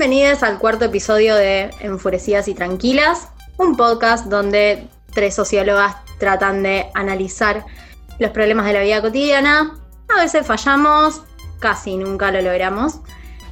[0.00, 6.86] Bienvenidos al cuarto episodio de Enfurecidas y Tranquilas, un podcast donde tres sociólogas tratan de
[6.94, 7.66] analizar
[8.18, 9.78] los problemas de la vida cotidiana.
[10.08, 11.20] A veces fallamos,
[11.58, 13.00] casi nunca lo logramos,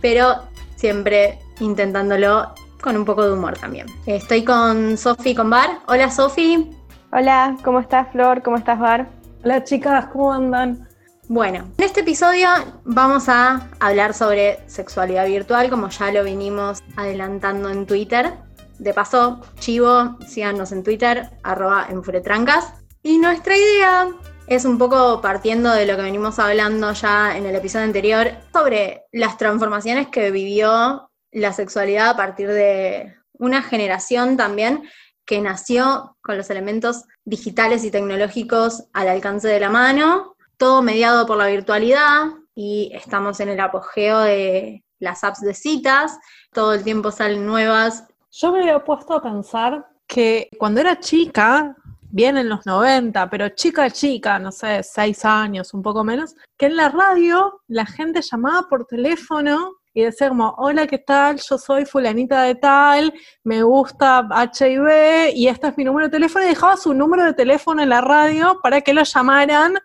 [0.00, 0.36] pero
[0.76, 3.86] siempre intentándolo con un poco de humor también.
[4.06, 5.80] Estoy con Sofi con Bar.
[5.86, 6.70] Hola Sofi.
[7.12, 8.42] Hola, ¿cómo estás Flor?
[8.42, 9.06] ¿Cómo estás Bar?
[9.44, 10.87] Hola chicas, ¿cómo andan?
[11.30, 12.48] Bueno, en este episodio
[12.84, 18.32] vamos a hablar sobre sexualidad virtual, como ya lo vinimos adelantando en Twitter.
[18.78, 22.72] De paso, chivo, síganos en Twitter, arroba enfuretrancas.
[23.02, 24.08] Y nuestra idea
[24.46, 29.02] es un poco partiendo de lo que venimos hablando ya en el episodio anterior, sobre
[29.12, 34.88] las transformaciones que vivió la sexualidad a partir de una generación también
[35.26, 41.26] que nació con los elementos digitales y tecnológicos al alcance de la mano todo mediado
[41.26, 46.18] por la virtualidad y estamos en el apogeo de las apps de citas,
[46.52, 48.04] todo el tiempo salen nuevas.
[48.32, 51.76] Yo me había puesto a pensar que cuando era chica,
[52.10, 56.66] bien en los 90, pero chica chica, no sé, seis años, un poco menos, que
[56.66, 61.38] en la radio la gente llamaba por teléfono y decía como, hola, ¿qué tal?
[61.38, 63.12] Yo soy fulanita de tal,
[63.44, 67.34] me gusta HIV y este es mi número de teléfono y dejaba su número de
[67.34, 69.78] teléfono en la radio para que lo llamaran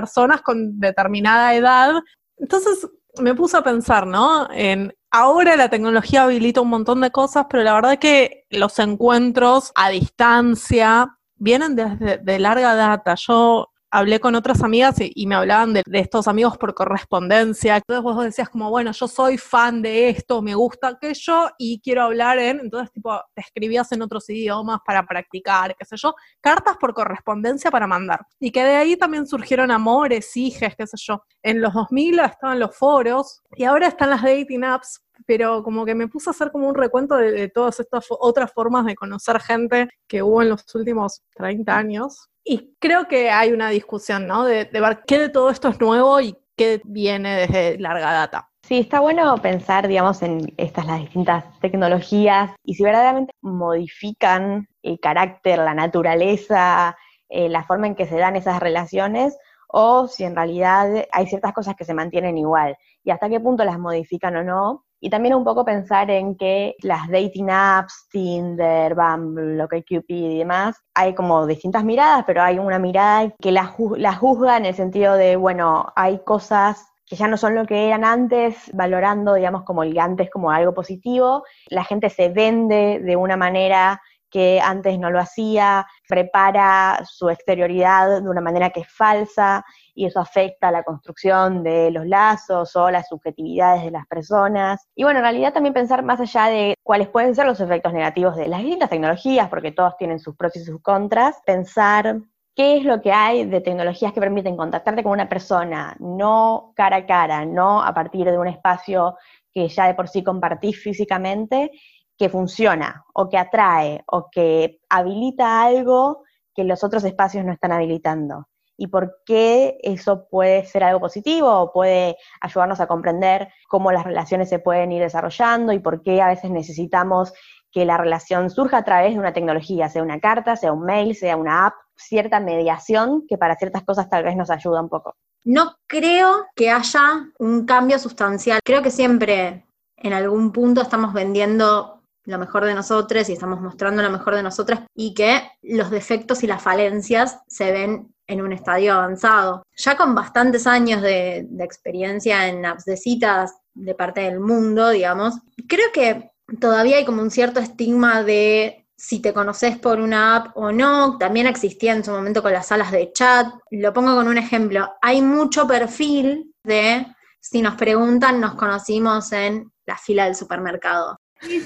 [0.00, 1.92] personas con determinada edad.
[2.36, 4.48] Entonces me puse a pensar, ¿no?
[4.50, 8.78] En ahora la tecnología habilita un montón de cosas, pero la verdad es que los
[8.78, 13.14] encuentros a distancia vienen desde de larga data.
[13.14, 17.76] Yo hablé con otras amigas y, me hablaban de, estos amigos por correspondencia.
[17.76, 22.02] Entonces vos decías como, bueno, yo soy fan de esto, me gusta aquello y quiero
[22.02, 26.76] hablar en, entonces tipo, te escribías en otros idiomas para practicar, qué sé yo, cartas
[26.76, 28.26] por correspondencia para mandar.
[28.40, 31.22] Y que de ahí también surgieron amores, hijes, qué sé yo.
[31.40, 35.94] En los 2000 estaban los foros y ahora están las dating apps pero como que
[35.94, 39.88] me puse a hacer como un recuento de, todas estas otras formas de conocer gente
[40.08, 42.28] que hubo en los últimos 30 años.
[42.44, 44.44] Y creo que hay una discusión, ¿no?
[44.44, 48.50] De, ver qué de todo esto es nuevo y qué viene desde larga data.
[48.62, 54.98] Sí, está bueno pensar, digamos, en estas las distintas tecnologías y si verdaderamente modifican el
[55.00, 56.96] carácter, la naturaleza,
[57.28, 59.36] eh, la forma en que se dan esas relaciones,
[59.68, 63.64] o si en realidad hay ciertas cosas que se mantienen igual y hasta qué punto
[63.64, 68.94] las modifican o no, y también un poco pensar en que las dating apps, Tinder,
[68.94, 74.56] Bumble, OkCupid y demás, hay como distintas miradas, pero hay una mirada que la, juzga
[74.56, 78.70] en el sentido de, bueno, hay cosas que ya no son lo que eran antes,
[78.72, 81.44] valorando, digamos, como el antes como algo positivo.
[81.68, 84.00] La gente se vende de una manera
[84.30, 90.06] que antes no lo hacía, prepara su exterioridad de una manera que es falsa y
[90.06, 94.86] eso afecta la construcción de los lazos o las subjetividades de las personas.
[94.94, 98.36] Y bueno, en realidad también pensar más allá de cuáles pueden ser los efectos negativos
[98.36, 102.20] de las distintas tecnologías, porque todos tienen sus pros y sus contras, pensar
[102.54, 106.98] qué es lo que hay de tecnologías que permiten contactarte con una persona, no cara
[106.98, 109.16] a cara, no a partir de un espacio
[109.52, 111.70] que ya de por sí compartís físicamente,
[112.16, 116.22] que funciona o que atrae o que habilita algo
[116.54, 118.46] que los otros espacios no están habilitando.
[118.76, 124.04] Y por qué eso puede ser algo positivo o puede ayudarnos a comprender cómo las
[124.04, 127.32] relaciones se pueden ir desarrollando y por qué a veces necesitamos
[127.70, 131.14] que la relación surja a través de una tecnología, sea una carta, sea un mail,
[131.14, 135.16] sea una app, cierta mediación que para ciertas cosas tal vez nos ayuda un poco.
[135.44, 138.60] No creo que haya un cambio sustancial.
[138.64, 141.93] Creo que siempre en algún punto estamos vendiendo
[142.24, 146.42] lo mejor de nosotros y estamos mostrando lo mejor de nosotras y que los defectos
[146.42, 149.62] y las falencias se ven en un estadio avanzado.
[149.76, 155.34] Ya con bastantes años de, experiencia en apps de citas de parte del mundo, digamos,
[155.68, 156.30] creo que
[156.60, 161.18] todavía hay como un cierto estigma de si te conoces por una app o no,
[161.18, 163.48] también existía en su momento con las salas de chat.
[163.70, 167.06] Lo pongo con un ejemplo, hay mucho perfil de
[167.40, 171.18] si nos preguntan, nos conocimos en la fila del supermercado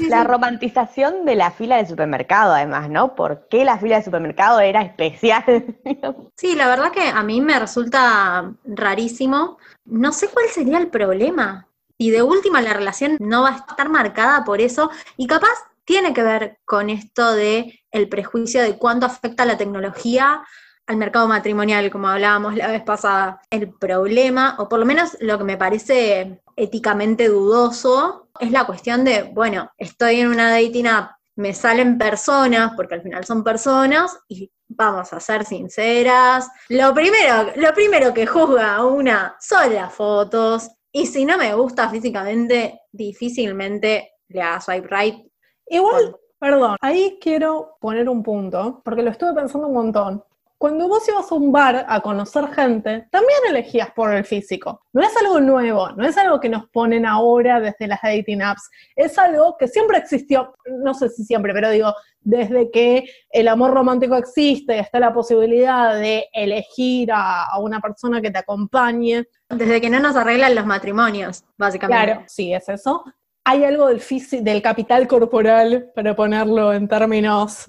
[0.08, 3.14] la romantización de la fila de supermercado, además, ¿no?
[3.14, 5.44] ¿Por qué la fila de supermercado era especial?
[6.36, 9.58] sí, la verdad que a mí me resulta rarísimo.
[9.84, 11.68] No sé cuál sería el problema.
[11.96, 14.90] Y de última, la relación no va a estar marcada por eso.
[15.16, 15.54] Y capaz
[15.84, 20.42] tiene que ver con esto de el prejuicio de cuánto afecta la tecnología
[20.88, 23.42] al mercado matrimonial, como hablábamos la vez pasada.
[23.50, 29.04] El problema, o por lo menos lo que me parece éticamente dudoso, es la cuestión
[29.04, 34.18] de, bueno, estoy en una dating app, me salen personas, porque al final son personas,
[34.28, 40.70] y vamos a ser sinceras, lo primero, lo primero que juzga una son las fotos,
[40.90, 45.26] y si no me gusta físicamente, difícilmente le haga swipe right.
[45.66, 50.24] Igual, perdón, ahí quiero poner un punto, porque lo estuve pensando un montón.
[50.58, 54.82] Cuando vos ibas a un bar a conocer gente, también elegías por el físico.
[54.92, 58.68] No es algo nuevo, no es algo que nos ponen ahora desde las dating apps.
[58.96, 60.52] Es algo que siempre existió,
[60.82, 65.94] no sé si siempre, pero digo, desde que el amor romántico existe está la posibilidad
[65.94, 69.28] de elegir a, a una persona que te acompañe.
[69.48, 72.04] Desde que no nos arreglan los matrimonios, básicamente.
[72.04, 73.04] Claro, sí, es eso.
[73.44, 74.02] Hay algo del,
[74.42, 77.66] del capital corporal, para ponerlo en términos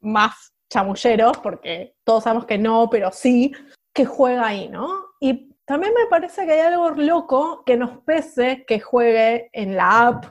[0.00, 3.52] más chamulleros, porque todos sabemos que no, pero sí,
[3.92, 4.88] que juega ahí, ¿no?
[5.20, 10.08] Y también me parece que hay algo loco que nos pese que juegue en la
[10.08, 10.24] app,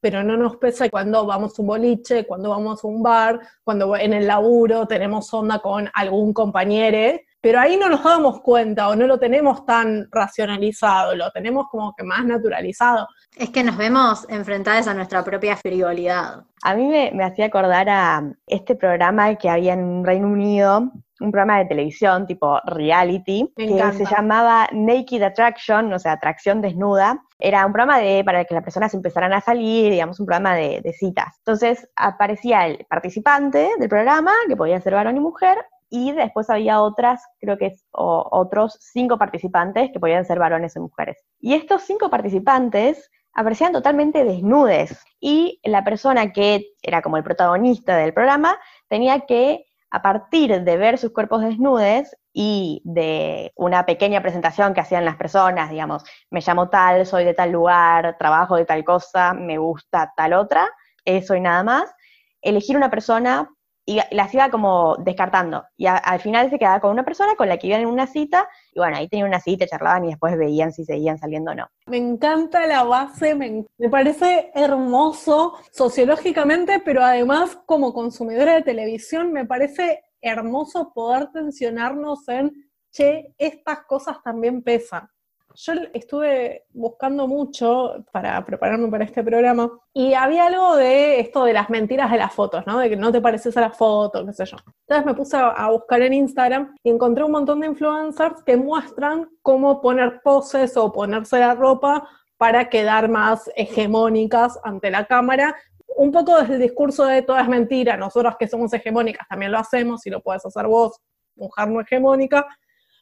[0.00, 3.94] pero no nos pesa cuando vamos a un boliche, cuando vamos a un bar, cuando
[3.96, 8.96] en el laburo tenemos onda con algún compañero, pero ahí no nos damos cuenta o
[8.96, 13.06] no lo tenemos tan racionalizado, lo tenemos como que más naturalizado.
[13.36, 16.44] Es que nos vemos enfrentadas a nuestra propia frivolidad.
[16.62, 20.90] A mí me, me hacía acordar a este programa que había en Reino Unido,
[21.20, 23.96] un programa de televisión tipo reality, Me que encanta.
[23.98, 27.22] se llamaba Naked Attraction, o sea, atracción desnuda.
[27.38, 30.80] Era un programa de, para que las personas empezaran a salir, digamos, un programa de,
[30.82, 31.34] de citas.
[31.38, 35.56] Entonces aparecía el participante del programa, que podía ser varón y mujer,
[35.88, 40.76] y después había otras, creo que es, o- otros cinco participantes que podían ser varones
[40.76, 41.16] y mujeres.
[41.40, 45.04] Y estos cinco participantes aparecían totalmente desnudes.
[45.20, 50.76] Y la persona que era como el protagonista del programa tenía que, a partir de
[50.76, 56.40] ver sus cuerpos desnudes y de una pequeña presentación que hacían las personas, digamos, me
[56.40, 60.68] llamo tal, soy de tal lugar, trabajo de tal cosa, me gusta tal otra,
[61.04, 61.92] eso y nada más,
[62.40, 63.50] elegir una persona
[63.90, 65.64] y las iba como descartando.
[65.76, 68.48] Y al final se quedaba con una persona con la que iban en una cita,
[68.72, 71.66] y bueno, ahí tenían una cita, charlaban y después veían si seguían saliendo o no.
[71.86, 79.32] Me encanta la base, me, me parece hermoso sociológicamente, pero además como consumidora de televisión
[79.32, 82.52] me parece hermoso poder tensionarnos en,
[82.92, 85.08] che, estas cosas también pesan.
[85.54, 91.52] Yo estuve buscando mucho para prepararme para este programa y había algo de esto de
[91.52, 92.78] las mentiras de las fotos, ¿no?
[92.78, 94.56] De que no te pareces a la foto, qué sé yo.
[94.86, 99.28] Entonces me puse a, buscar en Instagram y encontré un montón de influencers que muestran
[99.42, 105.56] cómo poner poses o ponerse la ropa para quedar más hegemónicas ante la cámara.
[105.96, 109.58] Un poco desde el discurso de todo es mentira, nosotras que somos hegemónicas también lo
[109.58, 111.00] hacemos y lo puedes hacer vos,
[111.34, 112.46] mujer no hegemónica,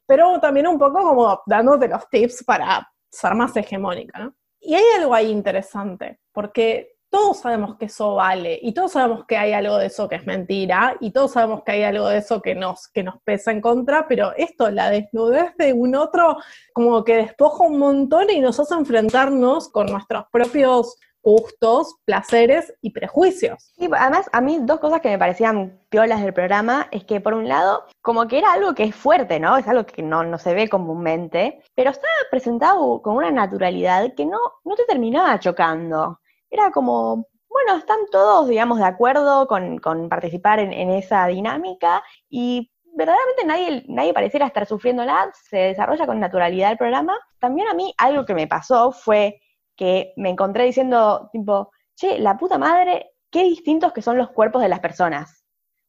[0.08, 4.34] pero también un poco como dándote los tips para ser más hegemónica, ¿no?
[4.58, 9.36] Y hay algo ahí interesante, porque todos sabemos que eso vale, y todos sabemos que
[9.36, 12.40] hay algo de eso que es mentira, y todos sabemos que hay algo de eso
[12.40, 16.38] que nos, que nos pesa en contra, pero esto, la desnudez de un otro,
[16.72, 22.90] como que despoja un montón y nos hace enfrentarnos con nuestros propios gustos, placeres y
[22.90, 23.72] prejuicios.
[23.76, 27.34] Y además, a mí dos cosas que me parecían piolas del programa es que, por
[27.34, 29.56] un lado, como que era algo que es fuerte, ¿no?
[29.56, 34.26] Es algo que no, no se ve comúnmente, pero estaba presentado con una naturalidad que
[34.26, 36.20] no, no te terminaba chocando.
[36.50, 42.70] Era como, bueno, están todos, digamos, de acuerdo con, con participar en, esa dinámica y
[42.94, 47.18] verdaderamente nadie, nadie pareciera estar sufriéndola, se desarrolla con naturalidad el programa.
[47.38, 49.40] También a mí algo que me pasó fue
[49.78, 54.60] que me encontré diciendo, tipo, che, la puta madre, qué distintos que son los cuerpos
[54.60, 55.44] de las personas.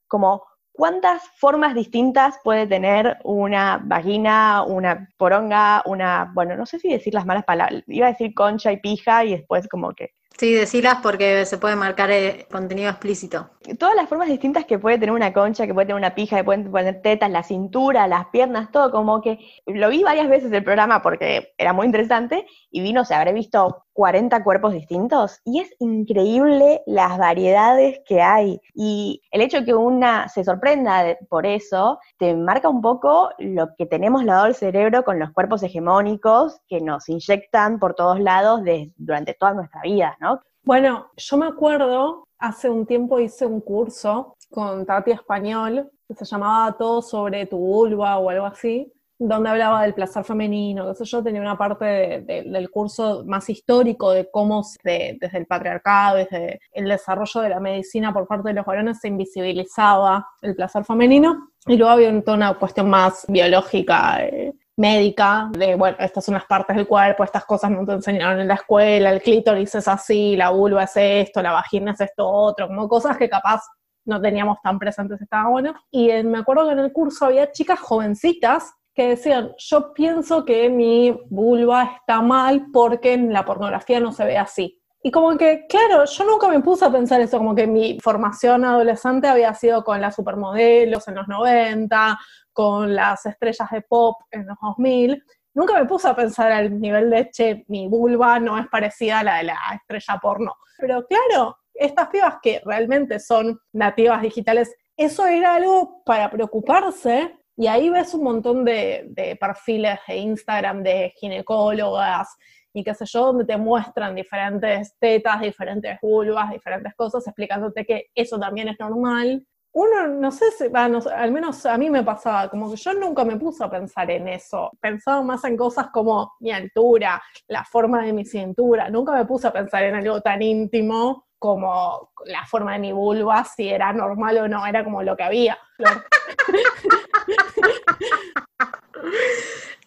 [0.08, 6.89] Como, ¿cuántas formas distintas puede tener una vagina, una poronga, una, bueno, no sé si
[6.89, 10.53] decir las malas palabras, iba a decir concha y pija y después como que Sí,
[10.53, 13.50] decilas porque se puede marcar eh, contenido explícito.
[13.77, 16.46] todas las formas distintas que puede tener una concha, que puede tener una pija, que
[16.46, 20.63] pueden poner tetas, la cintura, las piernas, todo, como que lo vi varias veces el
[20.63, 25.59] programa porque era muy interesante y vi, no sé, habré visto 40 cuerpos distintos y
[25.59, 28.61] es increíble las variedades que hay.
[28.73, 33.85] Y el hecho que una se sorprenda por eso te marca un poco lo que
[33.85, 38.61] tenemos lavado el cerebro con los cuerpos hegemónicos que nos inyectan por todos lados
[38.95, 40.39] durante toda nuestra vida, ¿no?
[40.63, 46.23] Bueno, yo me acuerdo, hace un tiempo hice un curso con Tati Español, que se
[46.23, 51.03] llamaba Todo sobre tu vulva o algo así, donde hablaba del placer femenino, qué sé
[51.03, 55.45] yo, tenía una parte de- de- del curso más histórico de cómo se- desde el
[55.45, 60.55] patriarcado, desde el desarrollo de la medicina por parte de los varones se invisibilizaba el
[60.55, 66.23] placer femenino, y luego había toda una cuestión más biológica, eh, médica, de, bueno, estas
[66.23, 69.75] son las partes del cuerpo, estas cosas no te enseñaron en la escuela, el clítoris
[69.75, 73.61] es así, la vulva es esto, la vagina es esto otro, como cosas que capaz
[74.05, 75.73] no teníamos tan presentes, estaba bueno.
[75.91, 80.43] Y eh, me acuerdo que en el curso había chicas jovencitas que decían, yo pienso
[80.43, 84.77] que mi vulva está mal porque en la pornografía no se ve así.
[85.01, 88.65] Y como que, claro, yo nunca me puse a pensar eso, como que mi formación
[88.65, 92.19] adolescente había sido con las supermodelos en los 90,
[92.51, 95.23] con las estrellas de pop en los 2000.
[95.53, 99.23] Nunca me puse a pensar al nivel de, che, mi vulva no es parecida a
[99.23, 100.55] la de la estrella porno.
[100.77, 107.38] Pero claro, estas pibas que realmente son nativas digitales, eso era algo para preocuparse.
[107.59, 112.37] Y ahí ves un montón de, perfiles de Instagram de ginecólogas,
[112.71, 118.05] y qué sé yo, donde te muestran diferentes tetas, diferentes vulvas, diferentes cosas, explicándote que
[118.15, 119.45] eso también es normal.
[119.73, 123.35] Uno, no sé si, al menos a mí me pasaba, como que yo nunca me
[123.35, 124.71] puse a pensar en eso.
[124.79, 128.89] Pensaba más en cosas como mi altura, la forma de mi cintura.
[128.89, 133.43] Nunca me puse a pensar en algo tan íntimo como la forma de mi vulva,
[133.43, 135.57] si era normal o no, era como lo que había.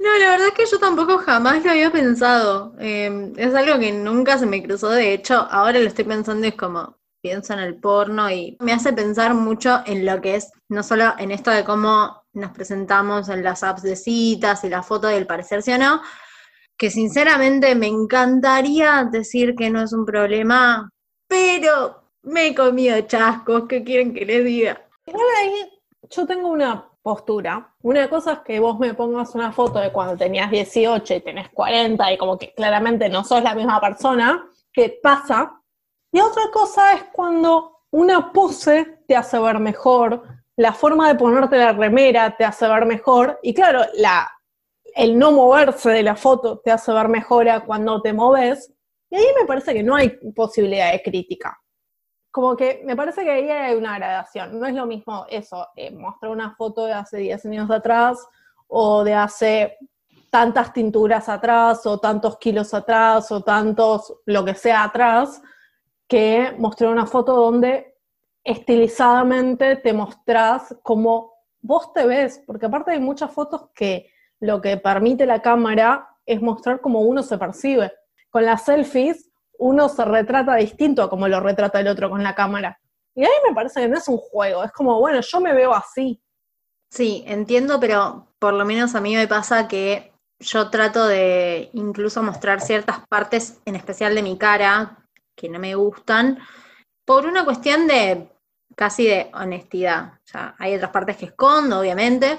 [0.02, 2.74] No, la verdad es que yo tampoco jamás lo había pensado.
[2.80, 4.88] Em, es algo que nunca se me cruzó.
[4.90, 8.92] De hecho, ahora lo estoy pensando, es como pienso en el porno y me hace
[8.92, 13.44] pensar mucho en lo que es, no solo en esto de cómo nos presentamos en
[13.44, 16.02] las apps de citas y la foto del parecerse o no,
[16.76, 20.90] que sinceramente me encantaría decir que no es un problema,
[21.28, 24.84] pero me he comido chascos, ¿qué quieren que les diga?
[26.10, 27.74] Yo tengo una postura.
[27.82, 31.48] Una cosa es que vos me pongas una foto de cuando tenías 18 y tenés
[31.50, 35.60] 40 y como que claramente no sos la misma persona, que pasa.
[36.12, 40.22] Y otra cosa es cuando una pose te hace ver mejor,
[40.56, 44.30] la forma de ponerte la remera te hace ver mejor, y claro, la,
[44.94, 48.72] el no moverse de la foto te hace ver mejor a cuando te moves,
[49.10, 51.61] y ahí me parece que no hay posibilidad de crítica
[52.32, 54.58] como que me parece que ahí hay una gradación.
[54.58, 58.26] No es lo mismo eso, eh, mostrar una foto de hace 10 años atrás
[58.66, 59.76] o de hace
[60.30, 65.42] tantas tinturas atrás o tantos kilos atrás o tantos lo que sea atrás,
[66.08, 67.98] que mostrar una foto donde
[68.42, 74.10] estilizadamente te mostrás como vos te ves, porque aparte hay muchas fotos que
[74.40, 77.92] lo que permite la cámara es mostrar cómo uno se percibe.
[78.30, 82.34] Con las selfies uno se retrata distinto a como lo retrata el otro con la
[82.34, 82.78] cámara.
[83.14, 85.52] Y a mí me parece que no es un juego, es como, bueno, yo me
[85.52, 86.20] veo así.
[86.90, 92.22] Sí, entiendo, pero por lo menos a mí me pasa que yo trato de incluso
[92.22, 94.98] mostrar ciertas partes, en especial de mi cara,
[95.36, 96.38] que no me gustan,
[97.04, 98.28] por una cuestión de
[98.74, 100.14] casi de honestidad.
[100.14, 102.38] O sea, hay otras partes que escondo, obviamente,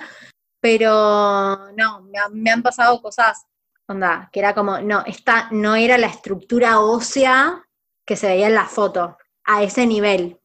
[0.60, 3.46] pero no, me, me han pasado cosas
[3.87, 7.65] Onda, que era como, no, esta no era la estructura ósea
[8.05, 10.39] que se veía en la foto, a ese nivel.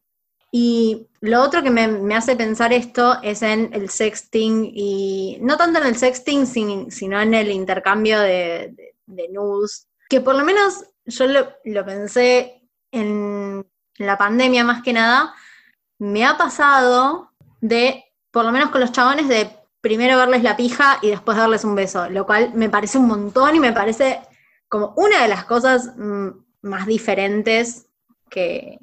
[0.50, 5.78] Y lo otro que me, hace pensar esto es en el sexting, y no tanto
[5.80, 6.46] en el sexting,
[6.90, 8.74] sino en el intercambio de,
[9.30, 13.66] nudes, que por lo menos yo lo, lo pensé en
[13.98, 15.34] la pandemia más que nada,
[15.98, 20.98] me ha pasado de, por lo menos con los chabones, de primero verles la pija
[21.02, 24.20] y después darles un beso, lo cual me parece un montón y me parece
[24.68, 26.28] como una de las cosas mm,
[26.62, 27.88] más diferentes
[28.30, 28.78] que,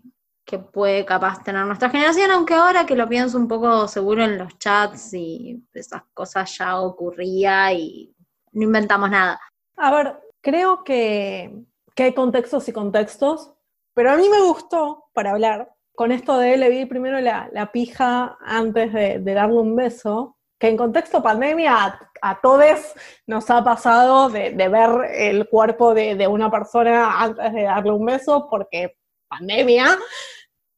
[0.71, 4.57] puede capaz tener nuestra generación, aunque ahora que lo pienso un poco seguro en los
[4.57, 8.15] chats y esas cosas ya ocurría y
[8.53, 9.37] no inventamos nada.
[9.75, 11.51] A ver, creo que,
[11.97, 13.53] hay contextos y contextos,
[13.93, 18.37] pero a mí me gustó, para hablar, con esto de le vi primero la, pija
[18.39, 22.93] antes de darle un beso, que en contexto pandemia a, todos
[23.27, 28.47] nos ha pasado de, ver el cuerpo de, una persona antes de darle un beso,
[28.49, 28.95] porque
[29.27, 29.97] pandemia.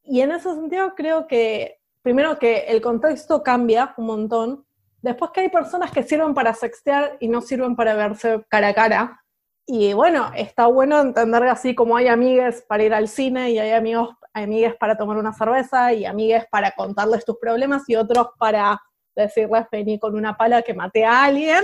[0.02, 4.66] Y en ese sentido creo que, primero que el contexto cambia un montón,
[5.00, 8.74] después que hay personas que sirven para sextear y no sirven para verse cara a
[8.74, 9.24] cara.
[9.64, 13.72] Y bueno, está bueno entender así como hay amigues para ir al cine y hay
[13.72, 18.80] amigos, amigues para tomar una cerveza y amigues para contarles tus problemas y otros para
[19.22, 21.62] decirles vení con una pala que maté a alguien.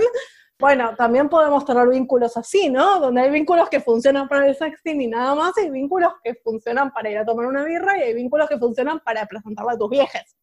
[0.57, 2.99] Bueno, también podemos tener vínculos así, ¿no?
[2.99, 6.91] Donde hay vínculos que funcionan para el sexting y nada más, hay vínculos que funcionan
[6.91, 9.89] para ir a tomar una birra y hay vínculos que funcionan para presentarle a tus
[9.89, 10.35] viejes.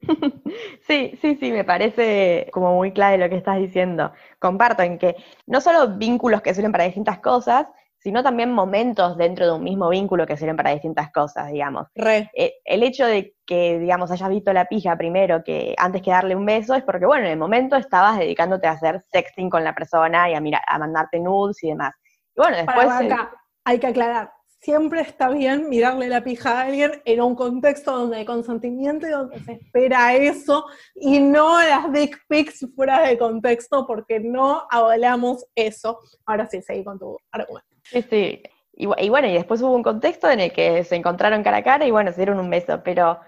[0.86, 4.12] Sí, sí, sí, me parece como muy clave lo que estás diciendo.
[4.38, 5.14] Comparto en que
[5.46, 7.66] no solo vínculos que sirven para distintas cosas,
[8.02, 11.88] sino también momentos dentro de un mismo vínculo que sirven para distintas cosas, digamos.
[11.94, 16.34] Eh, el hecho de que, digamos, hayas visto la pija primero que antes que darle
[16.34, 19.74] un beso es porque, bueno, en el momento estabas dedicándote a hacer sexting con la
[19.74, 21.94] persona y a, mirar, a mandarte nudes y demás.
[22.34, 22.86] Y bueno, después...
[22.86, 23.32] acá,
[23.64, 28.18] hay que aclarar, siempre está bien mirarle la pija a alguien en un contexto donde
[28.18, 30.64] hay consentimiento y donde se espera eso
[30.94, 36.00] y no las dick pics fuera de contexto porque no avalamos eso.
[36.26, 37.69] Ahora sí, seguí con tu argumento.
[37.90, 38.42] Sí,
[38.72, 41.62] Y, y, bueno, y después hubo un contexto en el que se encontraron cara a
[41.62, 43.20] cara y bueno, se dieron un beso, pero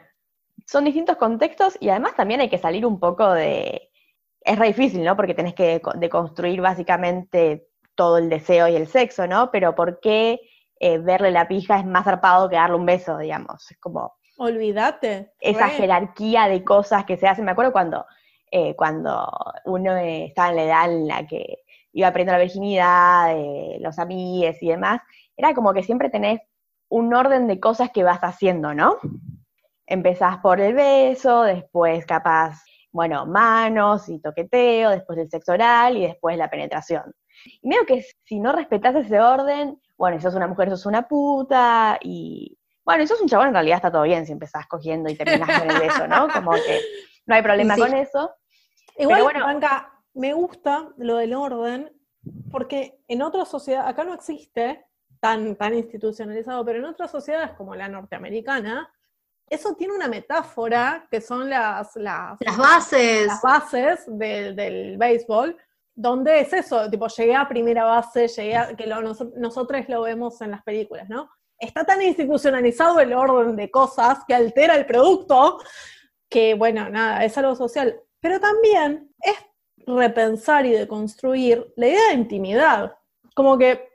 [0.66, 3.90] son distintos contextos y además también hay que salir un poco de...
[4.40, 5.16] Es re difícil, ¿no?
[5.16, 9.50] Porque tenés que deconstruir básicamente todo el deseo y el sexo, ¿no?
[9.50, 10.40] Pero ¿por qué
[10.80, 13.70] eh, verle la pija es más zarpado que darle un beso, digamos?
[13.70, 14.14] Es como...
[14.38, 15.32] Olvídate.
[15.38, 17.44] Esa jerarquía de cosas que se hacen.
[17.44, 18.04] Me acuerdo cuando,
[18.50, 19.30] eh, cuando
[19.66, 21.61] uno estaba en la edad en la que
[21.92, 23.36] iba aprendiendo la virginidad,
[23.80, 25.00] los amigues y demás,
[25.36, 26.40] era como que siempre tenés
[26.88, 28.98] un orden de cosas que vas haciendo, ¿no?
[29.86, 36.02] Empezás por el beso, después capaz, bueno, manos y toqueteo, después el sexo oral y
[36.02, 37.14] después la penetración.
[37.60, 41.08] Y medio que si no respetas ese orden, bueno, si sos una mujer, sos una
[41.08, 45.10] puta, y bueno, si sos un chabón, en realidad está todo bien si empezás cogiendo
[45.10, 46.28] y terminás con el beso, ¿no?
[46.28, 46.80] Como que
[47.26, 48.30] no hay problema con eso.
[48.98, 49.46] Igual, bueno,
[50.14, 51.92] me gusta lo del orden,
[52.50, 54.84] porque en otra sociedad, acá no existe
[55.20, 58.92] tan, tan institucionalizado, pero en otras sociedades como la norteamericana,
[59.48, 65.56] eso tiene una metáfora que son las, las, bases, las bases del, del béisbol,
[65.94, 70.52] donde es eso, tipo, llegué a primera base, llegué a, que nosotros lo vemos en
[70.52, 71.30] las películas, ¿no?
[71.58, 75.58] Está tan institucionalizado el orden de cosas que altera el producto,
[76.28, 78.00] que bueno, nada, es algo social.
[78.20, 79.36] Pero también es
[79.86, 82.96] repensar y deconstruir la idea de intimidad.
[83.34, 83.88] Como que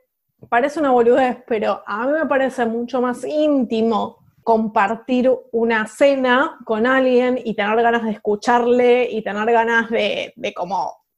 [0.50, 6.88] parece una boludez, pero a mí me parece mucho más íntimo compartir una cena con
[6.88, 10.54] alguien y tener ganas de escucharle y tener ganas de, de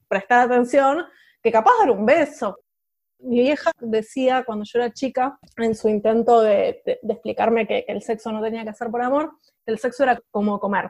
[0.08, 1.06] prestar atención
[1.42, 2.58] que capaz dar un beso.
[3.20, 8.32] Mi vieja decía cuando yo era chica, en su intento de, explicarme que, el sexo
[8.32, 9.34] no tenía que ser por amor,
[9.66, 10.90] que el sexo era como comer.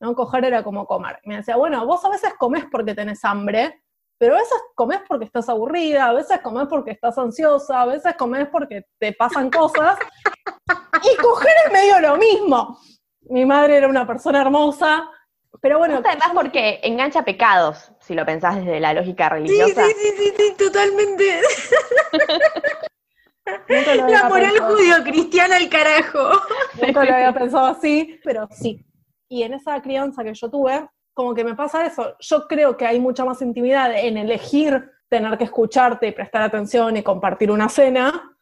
[0.00, 0.14] ¿No?
[0.14, 1.20] Coger era como comer.
[1.24, 3.82] me decía, bueno, vos a veces comés porque tenés hambre,
[4.18, 8.14] pero a veces comés porque estás aburrida, a veces comés porque estás ansiosa, a veces
[8.16, 9.98] comés porque te pasan cosas.
[11.02, 12.78] y coger es medio lo mismo.
[13.22, 15.08] Mi madre era una persona hermosa,
[15.60, 16.02] pero bueno.
[16.04, 19.84] Además porque engancha pecados, si lo pensás desde la lógica religiosa.
[19.86, 21.40] Sí, sí, sí, sí, totalmente.
[24.08, 26.30] la moral judío-cristiana al carajo.
[26.80, 28.84] Nunca lo había pensado así, pero sí.
[29.30, 32.16] Y en esa crianza que yo tuve, como que me pasa eso.
[32.18, 36.96] Yo creo que hay mucha más intimidad en elegir tener que escucharte y prestar atención
[36.96, 38.36] y compartir una cena,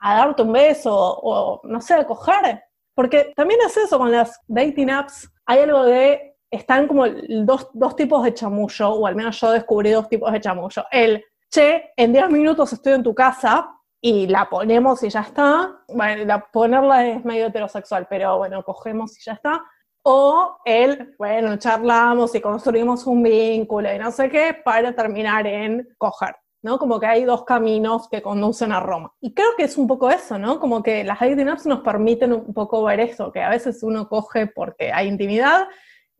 [0.00, 2.64] a darte un beso o, no sé, a coger.
[2.94, 5.30] Porque también es eso con las dating apps.
[5.46, 9.90] Hay algo de están como dos, dos tipos de chamullo, o al menos yo descubrí
[9.90, 10.84] dos tipos de chamullo.
[10.90, 15.82] El, che, en 10 minutos estoy en tu casa y la ponemos y ya está.
[15.88, 19.64] Bueno, la, ponerla es medio heterosexual, pero bueno, cogemos y ya está.
[20.02, 25.88] O el, bueno, charlamos y construimos un vínculo y no sé qué para terminar en
[25.98, 26.34] coger.
[26.62, 26.78] ¿no?
[26.78, 29.12] Como que hay dos caminos que conducen a Roma.
[29.20, 30.60] Y creo que es un poco eso, ¿no?
[30.60, 34.08] Como que las dating apps nos permiten un poco ver eso, que a veces uno
[34.08, 35.66] coge porque hay intimidad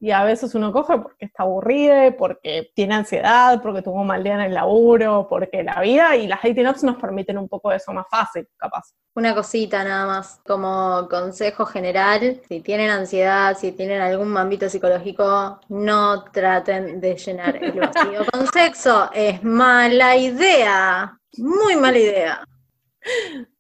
[0.02, 4.24] y a veces uno coge porque está aburrido, porque tiene ansiedad, porque tuvo un mal
[4.24, 7.70] día en el laburo, porque la vida y las dating apps nos permiten un poco
[7.70, 8.96] de eso más fácil, capaz.
[9.14, 15.60] Una cosita nada más, como consejo general, si tienen ansiedad, si tienen algún mambito psicológico,
[15.68, 22.44] no traten de llenar el vacío con sexo, es mala idea, muy mala idea.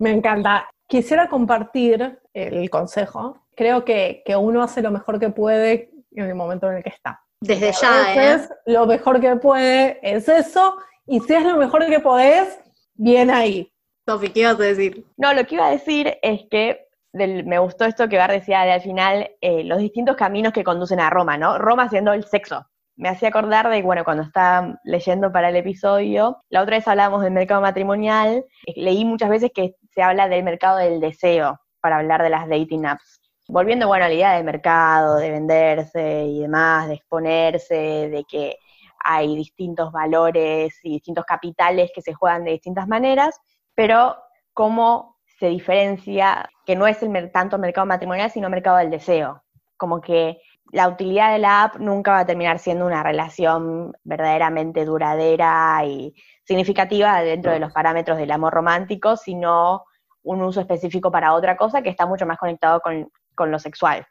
[0.00, 0.68] Me encanta.
[0.88, 3.44] Quisiera compartir el consejo.
[3.54, 6.90] Creo que, que uno hace lo mejor que puede en el momento en el que
[6.90, 7.20] está.
[7.40, 8.48] Desde ya, ¿eh?
[8.66, 12.60] Lo mejor que puede es eso, y si es lo mejor que podés,
[12.94, 13.72] bien ahí.
[14.06, 15.04] Sofi, ¿qué ibas a decir?
[15.16, 18.72] No, lo que iba a decir es que me gustó esto que Bar decía de
[18.72, 21.58] al final, eh, los distintos caminos que conducen a Roma, ¿no?
[21.58, 22.66] Roma siendo el sexo.
[22.96, 27.22] Me hacía acordar de, bueno, cuando estaba leyendo para el episodio, la otra vez hablábamos
[27.22, 31.98] del mercado matrimonial, eh, leí muchas veces que se habla del mercado del deseo para
[31.98, 33.21] hablar de las dating apps
[33.52, 37.74] volviendo, bueno, a la idea de mercado, de venderse y demás, de exponerse,
[38.08, 38.56] de que
[39.04, 43.38] hay distintos valores y distintos capitales que se juegan de distintas maneras,
[43.74, 44.16] pero
[44.54, 49.42] cómo se diferencia que no es el tanto mercado matrimonial, sino mercado del deseo.
[49.76, 54.86] Como que la utilidad de la app nunca va a terminar siendo una relación verdaderamente
[54.86, 59.84] duradera y significativa dentro de los parámetros del amor romántico, sino
[60.22, 64.06] un uso específico para otra cosa que está mucho más conectado con, con lo sexual.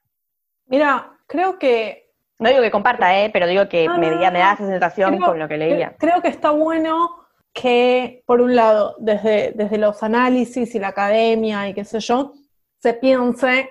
[0.68, 2.10] Mira, creo que...
[2.40, 3.30] No digo que comparta, ¿eh?
[3.32, 5.96] pero digo que me, me, da esa sensación con lo que leía.
[6.00, 11.70] Creo que está bueno que, por un lado, desde, desde los análisis y la academia
[11.70, 12.34] y qué sé yo,
[12.80, 13.70] se piense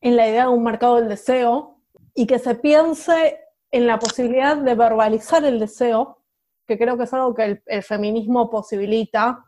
[0.00, 1.78] en la idea de un mercado del deseo
[2.14, 3.38] y que se piense
[3.70, 6.18] en la posibilidad de verbalizar el deseo,
[6.66, 9.44] que creo que es algo que el, feminismo posibilita,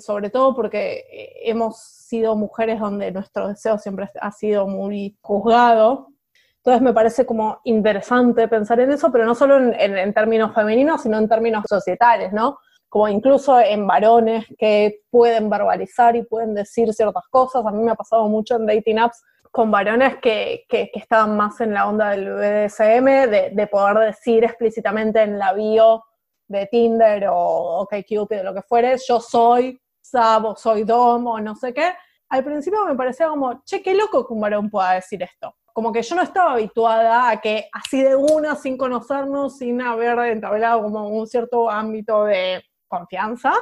[0.00, 6.08] sobre todo porque eh, hemos sido mujeres donde nuestro deseo siempre ha sido muy juzgado.
[6.58, 11.18] Entonces me parece como interesante pensar en eso, pero no solo en, términos femeninos, sino
[11.18, 12.58] en términos societales, ¿no?
[12.88, 17.66] Como incluso en varones que pueden verbalizar y pueden decir ciertas cosas.
[17.66, 21.60] A mí me ha pasado mucho en dating apps con varones que, que, estaban más
[21.60, 26.02] en la onda del BDSM, de, de poder decir explícitamente en la bio
[26.48, 29.80] de Tinder o OkCupid, o lo que fuere, yo soy
[30.14, 31.92] Sab o soy Dom o no sé qué,
[32.28, 35.56] al principio me parecía como, che, qué loco que un varón pueda decir esto.
[35.72, 40.16] Como que yo no estaba habituada a que así de una, sin conocernos, sin haber
[40.30, 43.52] entablado como un cierto ámbito de confianza,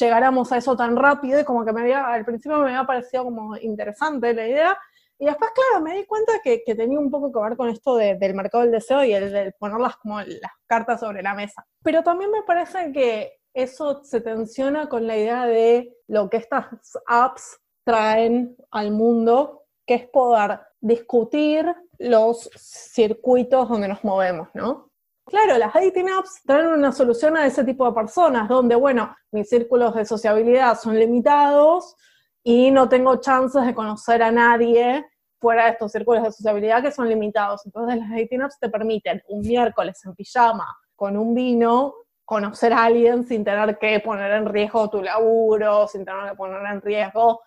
[0.00, 3.22] llegáramos a eso tan rápido y como que me había, al principio me había parecido
[3.24, 4.78] como interesante la idea,
[5.22, 8.34] y después, claro, me di cuenta que, tenía un poco que ver con esto del
[8.34, 11.64] mercado del deseo y el de ponerlas como las cartas sobre la mesa.
[11.84, 16.66] Pero también me parece que eso se tensiona con la idea de lo que estas
[17.06, 21.66] apps traen al mundo, que es poder discutir
[21.98, 24.90] los circuitos donde nos movemos, ¿no?
[25.24, 29.48] Claro, las dating apps traen una solución a ese tipo de personas, donde, bueno, mis
[29.48, 31.96] círculos de sociabilidad son limitados
[32.42, 35.04] y no tengo chances de conocer a nadie
[35.38, 37.64] fuera de estos círculos de sociabilidad que son limitados.
[37.66, 41.94] Entonces las dating apps te permiten un miércoles en pijama con un vino
[42.32, 46.64] conocer a alguien sin tener que poner en riesgo tu laburo, sin tener que poner
[46.72, 47.42] en riesgo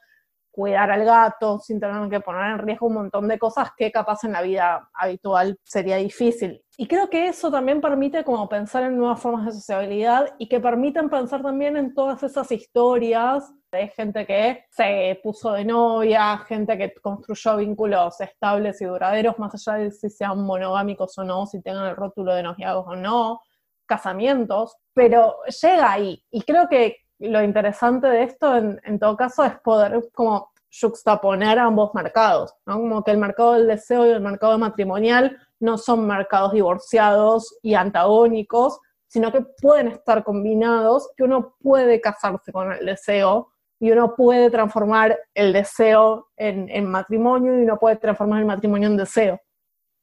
[0.52, 4.24] cuidar al gato, sin tener que poner en riesgo un montón de cosas que capaz
[4.24, 6.64] en la vida habitual sería difícil.
[6.78, 10.60] Y creo que eso también permite como pensar en nuevas formas de sociabilidad y que
[10.60, 16.78] permiten pensar también en todas esas historias de gente que se puso de novia, gente
[16.78, 21.60] que construyó vínculos estables y duraderos, más allá de si sean monogámicos o no, si
[21.62, 23.42] tengan el rótulo de noviados o no,
[23.86, 26.24] casamientos, pero llega ahí.
[26.32, 31.94] Y creo que lo interesante de esto, en, todo caso, es poder como juxtaponer ambos
[31.94, 32.54] mercados.
[32.66, 37.76] Como que el mercado del deseo y el mercado matrimonial no son mercados divorciados y
[37.76, 44.16] antagónicos, sino que pueden estar combinados, que uno puede casarse con el deseo y uno
[44.16, 49.40] puede transformar el deseo en, matrimonio y uno puede transformar el matrimonio en deseo.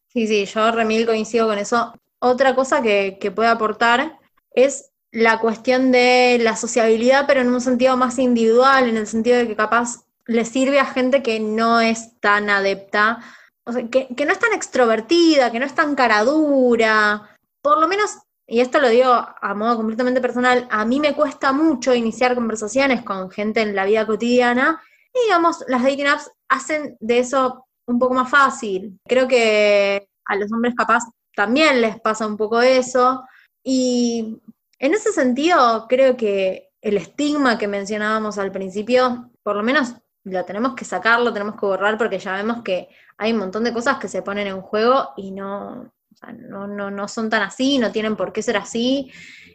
[0.08, 1.92] Sí, sí, yo remil coincido con eso.
[2.24, 4.20] Otra cosa que, puede aportar
[4.52, 9.38] es la cuestión de la sociabilidad, pero en un sentido más individual, en el sentido
[9.38, 13.18] de que capaz le sirve a gente que no es tan adepta,
[13.64, 18.18] o sea, que, no es tan extrovertida, que no es tan caradura, por lo menos,
[18.46, 23.02] y esto lo digo a modo completamente personal, a mí me cuesta mucho iniciar conversaciones
[23.02, 24.80] con gente en la vida cotidiana,
[25.12, 28.96] y digamos, las dating apps hacen de eso un poco más fácil.
[29.08, 31.02] Creo que a los hombres capaz
[31.34, 33.24] también les pasa un poco eso,
[33.62, 34.40] y
[34.78, 40.44] en ese sentido, creo que el estigma que mencionábamos al principio, por lo menos lo
[40.44, 43.72] tenemos que sacar, lo tenemos que borrar, porque ya vemos que hay un montón de
[43.72, 45.92] cosas que se ponen en juego y no,
[46.34, 49.12] no, no, son tan así, no tienen por qué ser así.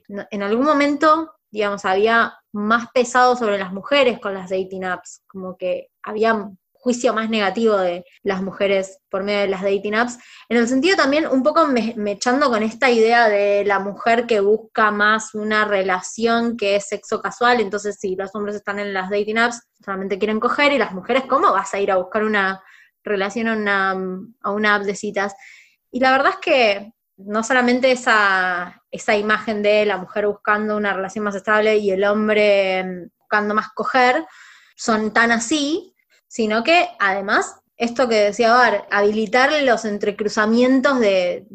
[0.08, 5.58] en algún momento, digamos, había más pesado sobre las mujeres con las dating apps, como
[5.58, 10.18] que había juicio más negativo de las mujeres por medio de las dating apps,
[10.50, 14.40] en el sentido también un poco me, echando con esta idea de la mujer que
[14.40, 19.10] busca más una relación que es sexo casual, entonces si los hombres están en las
[19.10, 22.64] dating apps, solamente quieren coger, y las mujeres, ¿cómo vas a ir a buscar una
[23.04, 23.92] relación a una,
[24.42, 25.36] a una app de citas?
[25.92, 30.94] Y la verdad es que no solamente esa, esa imagen de la mujer buscando una
[30.94, 34.26] relación más estable y el hombre buscando más coger,
[34.76, 35.96] son tan así,
[36.28, 41.46] sino que además, esto que decía Bar, habilitar los entrecruzamientos de,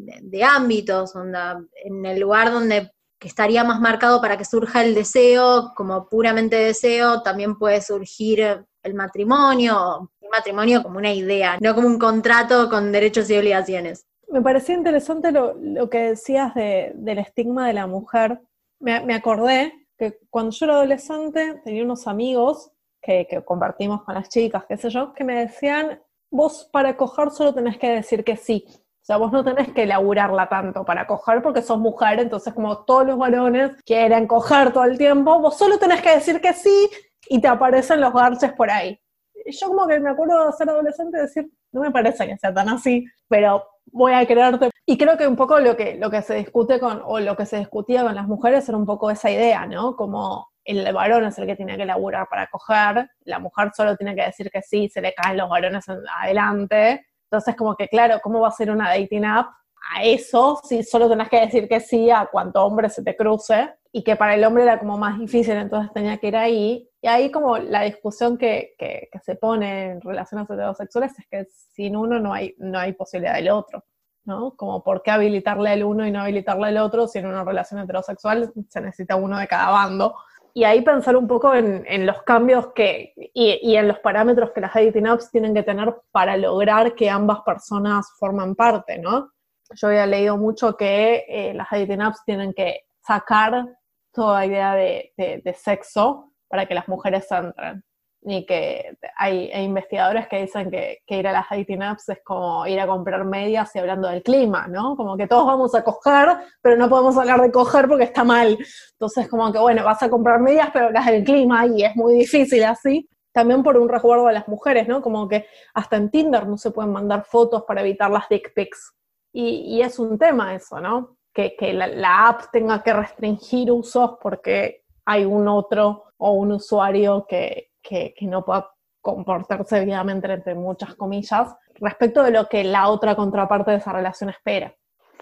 [0.43, 6.55] ámbitos, en el lugar donde estaría más marcado para que surja el deseo, como puramente
[6.55, 12.69] deseo, también puede surgir el matrimonio, el matrimonio como una idea, no como un contrato
[12.69, 14.05] con derechos y obligaciones.
[14.27, 18.41] Me parecía interesante lo, que decías del estigma de la mujer.
[18.79, 22.72] Me, me, acordé que cuando yo era adolescente tenía unos amigos
[23.03, 27.53] que, compartimos con las chicas, qué sé yo, que me decían, vos para coger solo
[27.53, 28.65] tenés que decir que sí.
[28.67, 32.85] O sea, vos no tenés que elaborarla tanto para coger porque sos mujer, entonces como
[32.85, 36.89] todos los varones quieren coger todo el tiempo, vos solo tenés que decir que sí
[37.27, 38.97] y te aparecen los garches por ahí.
[39.45, 42.37] Y yo como que me acuerdo de ser adolescente y decir, no me parece que
[42.37, 44.69] sea tan así, pero voy a creerte.
[44.85, 47.45] Y creo que un poco lo que, lo que se discute con, o lo que
[47.45, 49.97] se discutía con las mujeres era un poco esa idea, ¿no?
[49.97, 54.15] Como el varón es el que tiene que laburar para coger, la mujer solo tiene
[54.15, 57.05] que decir que sí, se le caen los varones adelante.
[57.25, 59.47] Entonces, como que, claro, ¿cómo va a ser una dating app
[59.95, 63.73] a eso si solo tenés que decir que sí a cuanto hombre se te cruce?
[63.95, 66.89] y que para el hombre era como más difícil, entonces tenía que ir ahí.
[66.99, 71.95] Y ahí como la discusión que, que, se pone en relaciones heterosexuales es que sin
[71.95, 73.85] uno no hay, no hay posibilidad del otro,
[74.25, 74.55] ¿no?
[74.57, 77.81] Como por qué habilitarle al uno y no habilitarle al otro si en una relación
[77.81, 80.15] heterosexual se necesita uno de cada bando.
[80.55, 84.61] Y ahí pensar un poco en, los cambios que, y, y, en los parámetros que
[84.61, 89.31] las dating apps tienen que tener para lograr que ambas personas forman parte, ¿no?
[89.75, 93.65] Yo había leído mucho que eh, las dating apps tienen que sacar
[94.11, 97.83] toda idea de, de, sexo para que las mujeres entren.
[98.25, 102.65] Y que hay, investigadores que dicen que, que, ir a las dating apps es como
[102.65, 104.95] ir a comprar medias y hablando del clima, ¿no?
[104.95, 106.29] Como que todos vamos a coger,
[106.61, 108.57] pero no podemos hablar de coger porque está mal.
[108.91, 112.15] Entonces, como que, bueno, vas a comprar medias, pero hablas del clima y es muy
[112.15, 113.09] difícil así.
[113.33, 115.01] También por un resguardo de las mujeres, ¿no?
[115.01, 118.93] Como que hasta en Tinder no se pueden mandar fotos para evitar las dick pics.
[119.35, 121.17] Y es un tema eso, ¿no?
[121.33, 127.71] que, la, app tenga que restringir usos porque hay un otro o un usuario que,
[127.83, 128.69] que, no pueda
[129.01, 134.29] comportarse debidamente entre muchas comillas, respecto de lo que la otra contraparte de esa relación
[134.29, 134.73] espera.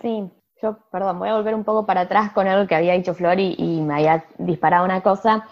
[0.01, 3.15] Sí, yo, perdón, voy a volver un poco para atrás con algo que había dicho
[3.15, 5.47] Flori y, me había disparado una cosa,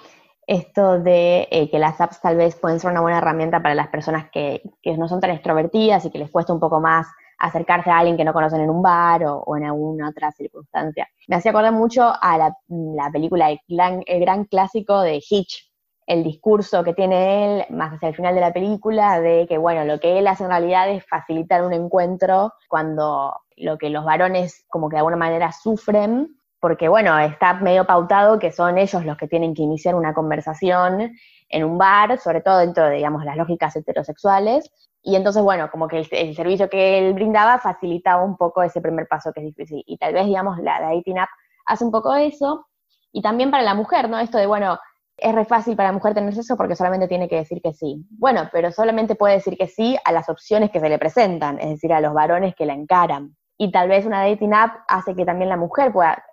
[0.46, 3.88] esto de eh, que las apps tal vez pueden ser una buena herramienta para las
[3.90, 4.62] personas que,
[4.98, 8.26] no son tan extrovertidas y que les cuesta un poco más acercarse a alguien que
[8.26, 11.08] no conocen en un bar o, en alguna otra circunstancia.
[11.28, 15.69] Me hacía acordar mucho a la, película, el gran, el gran, clásico de Hitch,
[16.10, 19.86] el discurso que tiene él más hacia el final de la película de que, bueno,
[19.86, 24.66] lo que él hace en realidad es facilitar un encuentro cuando lo que los varones
[24.70, 29.18] como que de alguna manera sufren, porque, bueno, está medio pautado que son ellos los
[29.18, 31.14] que tienen que iniciar una conversación
[31.48, 34.72] en un bar, sobre todo dentro de, digamos, las lógicas heterosexuales,
[35.04, 39.08] y entonces, bueno, como que el, servicio que él brindaba facilitaba un poco ese primer
[39.08, 39.84] paso que es difícil.
[39.86, 41.30] Y tal vez, digamos, la, dating app
[41.68, 42.66] hace un poco eso.
[43.12, 44.20] Y también para la mujer, ¿no?
[44.20, 44.80] Esto de, bueno,
[45.22, 48.06] es re fácil para la mujer tener sexo porque solamente tiene que decir que sí.
[48.12, 51.70] Bueno, pero solamente puede decir que sí a las opciones que se le presentan, es
[51.70, 53.36] decir, a los varones que la encaran.
[53.58, 56.24] Y tal vez una dating app hace que también la mujer pueda,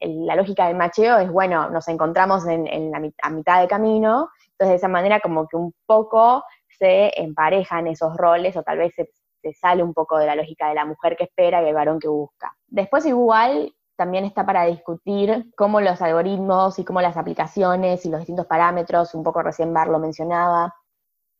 [0.00, 4.68] la lógica del macheo es, bueno, nos encontramos en, la, a mitad de camino, entonces
[4.68, 6.44] de esa manera como que un poco
[6.78, 9.08] se emparejan esos roles o tal vez se,
[9.60, 12.08] sale un poco de la lógica de la mujer que espera y el varón que
[12.08, 12.52] busca.
[12.66, 18.20] Después igual también está para discutir cómo los algoritmos y cómo las aplicaciones y los
[18.20, 20.74] distintos parámetros, un poco recién Bar lo mencionaba,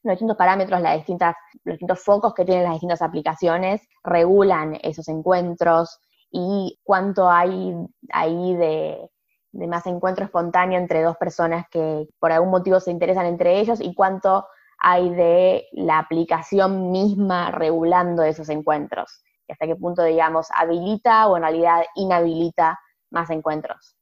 [0.03, 5.09] los distintos parámetros, las distintas, los distintos focos que tienen las distintas aplicaciones regulan esos
[5.09, 7.75] encuentros y cuánto hay
[8.13, 9.11] ahí de,
[9.53, 13.81] de más encuentro espontáneo entre dos personas que por algún motivo se interesan entre ellos
[13.81, 14.47] y cuánto
[14.79, 19.23] hay de la aplicación misma regulando esos encuentros?
[19.49, 22.79] ¿Y hasta qué punto, digamos, habilita o en realidad inhabilita
[23.11, 23.97] más encuentros?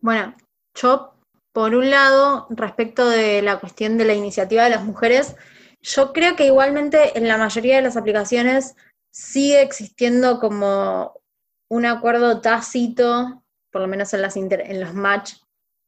[0.00, 0.34] Bueno,
[0.74, 1.14] yo,
[1.52, 5.36] por un lado, respecto de la cuestión de la iniciativa de las mujeres,
[5.80, 8.74] yo creo que igualmente en la mayoría de las aplicaciones
[9.10, 11.14] sigue existiendo como
[11.70, 15.34] un acuerdo tácito, por lo menos en, en los match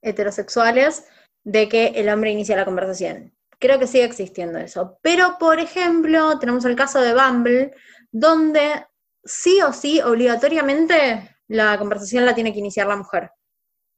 [0.03, 1.07] heterosexuales,
[1.45, 4.99] de que el hombre inicia la conversación creo que sigue existiendo eso.
[5.03, 7.73] Pero, por ejemplo, tenemos el caso de Bumble,
[8.11, 8.87] donde
[9.25, 13.31] sí o sí, obligatoriamente, la conversación la tiene que iniciar la mujer.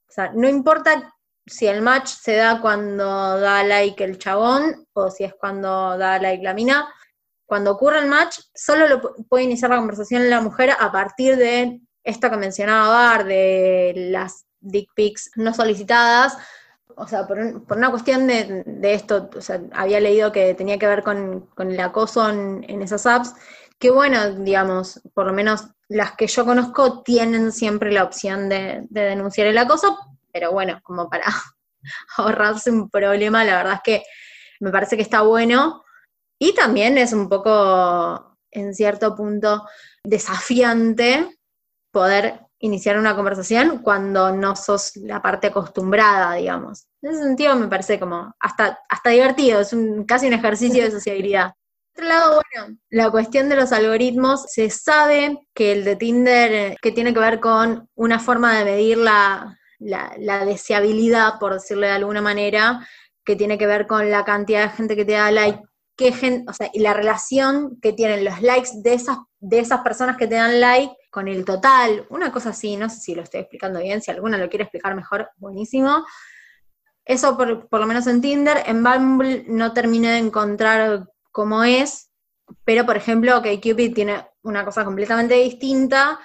[0.08, 1.14] O sea, no importa
[1.46, 6.18] si el match se da cuando da like el chabón o si es cuando da
[6.18, 6.88] like la mina.
[7.46, 11.80] Cuando ocurre el match, solo lo puede iniciar la conversación la mujer a partir de
[12.04, 16.36] esto que mencionaba Bar, de las dick pics no solicitadas,
[16.96, 21.02] o sea, por, una cuestión de, esto, o sea, había leído que tenía que ver
[21.02, 23.34] con, el acoso en, esas apps,
[23.82, 28.86] que bueno, digamos, por lo menos las que yo conozco tienen siempre la opción de,
[28.90, 29.98] denunciar el acoso,
[30.32, 31.26] pero bueno, como para
[32.16, 34.02] ahorrarse un problema, la verdad es que
[34.60, 35.82] me parece que está bueno.
[36.38, 39.66] Y también es un poco, en cierto punto,
[40.04, 41.36] desafiante
[41.90, 46.86] poder iniciar una conversación cuando no sos la parte acostumbrada, digamos.
[47.02, 50.90] En ese sentido me parece como hasta, hasta divertido, es un, casi un ejercicio de
[50.92, 51.54] sociabilidad.
[51.94, 56.52] Por otro lado, bueno, la cuestión de los algoritmos, se sabe que el de Tinder,
[56.52, 61.86] eh, que tiene que ver con una forma de medir la, la, deseabilidad, por decirlo
[61.86, 62.86] de alguna manera,
[63.24, 65.60] que tiene que ver con la cantidad de gente que te da like,
[65.96, 70.16] qué o sea, y la relación que tienen los likes de esas, de esas personas
[70.16, 73.40] que te dan like con el total, una cosa así, no sé si lo estoy
[73.40, 76.06] explicando bien, si alguna lo quiere explicar mejor, buenísimo.
[77.04, 82.10] Eso por, lo menos en Tinder, en Bumble no terminé de encontrar cómo es,
[82.64, 86.20] pero por ejemplo, que Cupid tiene una cosa completamente distinta,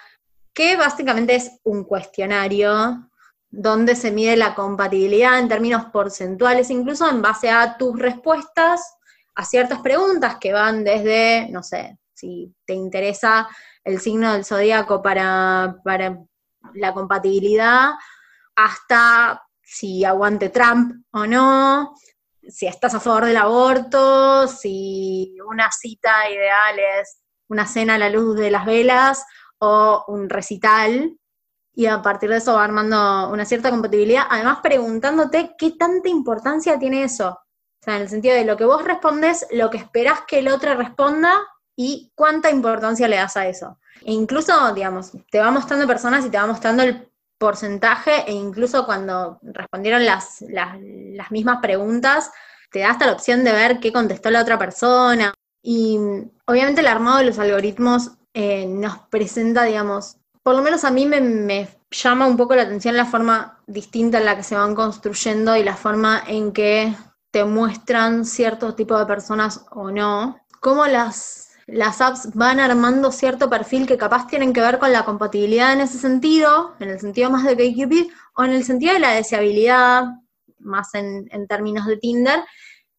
[0.53, 3.09] que básicamente es un cuestionario
[3.49, 8.97] donde se mide la compatibilidad en términos porcentuales, incluso en base a tus respuestas
[9.35, 13.47] a ciertas preguntas que van desde, no sé, si te interesa
[13.83, 16.19] el signo del zodíaco para, para
[16.73, 17.91] la compatibilidad,
[18.55, 21.93] hasta si aguante Trump o no,
[22.49, 28.09] si estás a favor del aborto, si una cita ideal es una cena a la
[28.09, 29.25] luz de las velas
[29.59, 31.17] o un recital,
[31.73, 36.79] y a partir de eso va armando una cierta compatibilidad, además preguntándote qué tanta importancia
[36.79, 37.29] tiene eso.
[37.29, 40.47] O sea, en el sentido de lo que vos respondes, lo que esperás que el
[40.47, 41.39] otro responda
[41.75, 43.77] y cuánta importancia le das a eso.
[44.03, 48.85] E incluso, digamos, te va mostrando personas y te va mostrando el porcentaje e incluso
[48.85, 52.31] cuando respondieron las, las, mismas preguntas,
[52.71, 55.33] te da hasta la opción de ver qué contestó la otra persona.
[55.61, 55.99] Y
[56.45, 61.05] obviamente el armado de los algoritmos eh, nos presenta, digamos, por lo menos a mí
[61.05, 64.75] me, me, llama un poco la atención la forma distinta en la que se van
[64.75, 66.93] construyendo y la forma en que
[67.31, 70.37] te muestran cierto tipo de personas o no.
[70.59, 75.03] Cómo las las apps van armando cierto perfil que capaz tienen que ver con la
[75.03, 78.99] compatibilidad en ese sentido, en el sentido más de KQP, o en el sentido de
[78.99, 80.05] la deseabilidad,
[80.59, 82.43] más en, términos de Tinder,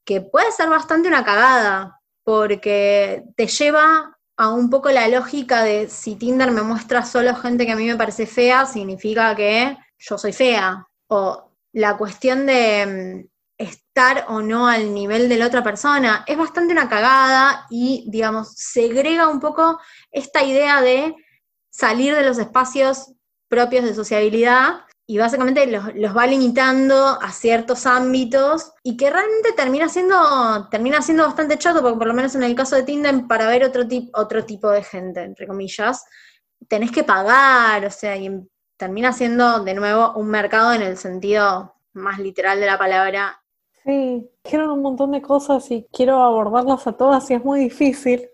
[0.05, 5.89] que puede ser bastante una cagada, porque te lleva a un poco la lógica de
[5.89, 10.19] si Tinder me muestra solo gente que a mí me parece fea, significa que yo
[10.19, 10.87] soy fea.
[11.09, 13.29] O la cuestión de
[14.29, 19.29] o no al nivel de la otra persona, es bastante una cagada y, digamos, segrega
[19.29, 19.81] un poco
[20.11, 21.15] esta idea de
[21.71, 23.13] salir de los espacios
[23.49, 29.89] propios de sociabilidad y básicamente los, va limitando a ciertos ámbitos y que realmente termina
[29.89, 33.49] siendo, termina siendo bastante chato, porque por lo menos en el caso de Tinder, para
[33.49, 36.05] ver otro, otro tipo de gente, entre comillas,
[36.69, 38.31] tenés que pagar, o sea, y
[38.77, 43.43] termina siendo de nuevo un mercado en el sentido más literal de la palabra
[43.89, 48.29] Sí, quiero un montón de cosas y quiero abordarlas a todas y es muy difícil.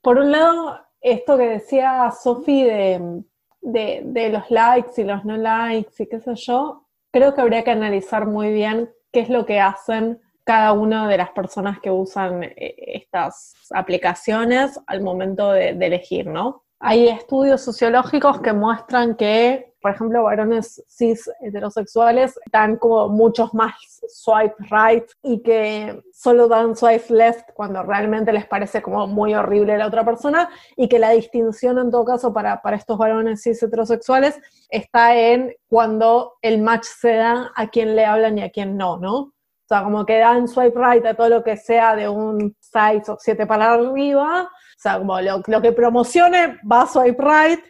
[0.00, 3.22] Por un lado, esto que decía Sofi de,
[3.60, 7.70] de, los likes y los no likes y qué sé yo, creo que habría que
[7.72, 12.42] analizar muy bien qué es lo que hacen cada una de las personas que usan
[12.44, 16.65] eh, estas aplicaciones al momento de, de elegir, ¿no?
[16.78, 23.72] Hay estudios sociológicos que muestran que por ejemplo, varones cis heterosexuales dan como muchos más
[24.08, 29.78] swipe right y que solo dan swipe left cuando realmente les parece como muy horrible
[29.78, 33.62] la otra persona y que la distinción en todo caso para, para estos varones cis
[33.62, 38.76] heterosexuales está en cuando el match se da a quien le hablan y a quien
[38.76, 39.35] no, ¿no?
[39.66, 43.08] O sea, como que dan swipe right a todo lo que sea de un 6
[43.08, 47.64] o 7 para arriba, o sea, como lo, lo que promocione va swipe right.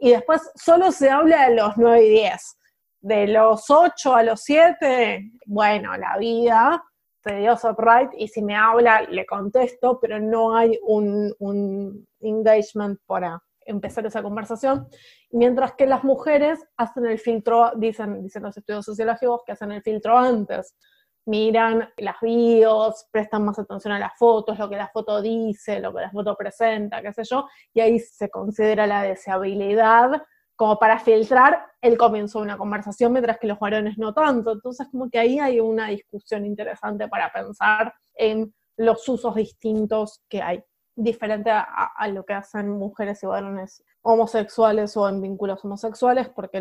[0.00, 2.58] Y después solo se habla de los 9 y 10.
[3.00, 6.82] De los 8 a los 7, bueno, la vida
[7.22, 8.10] se dio right.
[8.16, 14.22] Y si me habla le contesto, pero no hay un, un engagement para empezar esa
[14.22, 14.88] conversación,
[15.30, 19.82] mientras que las mujeres hacen el filtro, dicen, dicen los estudios sociológicos que hacen el
[19.82, 20.74] filtro antes
[21.26, 25.92] miran las bios, prestan más atención a las fotos, lo que la foto dice, lo
[25.92, 30.22] que la foto presenta, qué sé yo, y ahí se considera la deseabilidad
[30.56, 34.52] como para filtrar el comienzo de una conversación, mientras que los varones no tanto.
[34.52, 40.40] Entonces, como que ahí hay una discusión interesante para pensar en los usos distintos que
[40.42, 46.60] hay, diferente a, lo que hacen mujeres y varones homosexuales o en vínculos homosexuales, porque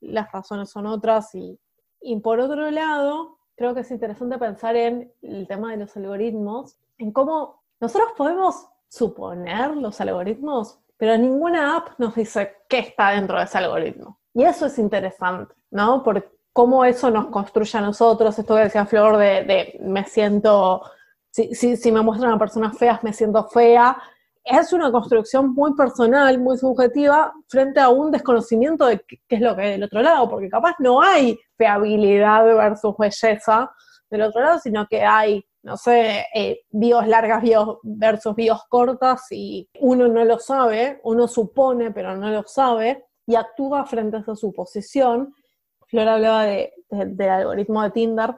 [0.00, 1.32] las razones son otras.
[1.36, 1.60] Y,
[2.00, 6.76] y por otro lado, creo que es interesante pensar en el tema de los algoritmos,
[6.98, 13.38] en cómo nosotros podemos suponer los algoritmos, pero ninguna app nos dice qué está dentro
[13.38, 14.18] de ese algoritmo.
[14.34, 16.02] Y eso es interesante, ¿no?
[16.02, 20.82] Por cómo eso nos construye a nosotros, esto que decía Flor de, me siento,
[21.30, 23.96] si, si, si me muestran a personas feas, me siento fea,
[24.44, 29.54] es una construcción muy personal, muy subjetiva, frente a un desconocimiento de qué es lo
[29.54, 33.70] que hay del otro lado, porque capaz no hay feabilidad versus belleza
[34.10, 36.62] del otro lado, sino que hay, no sé, eh,
[37.06, 42.42] largas bios versus bios cortas y uno no lo sabe, uno supone, pero no lo
[42.44, 45.34] sabe, y actúa frente a esa suposición.
[45.86, 48.34] Flor hablaba del algoritmo de Tinder,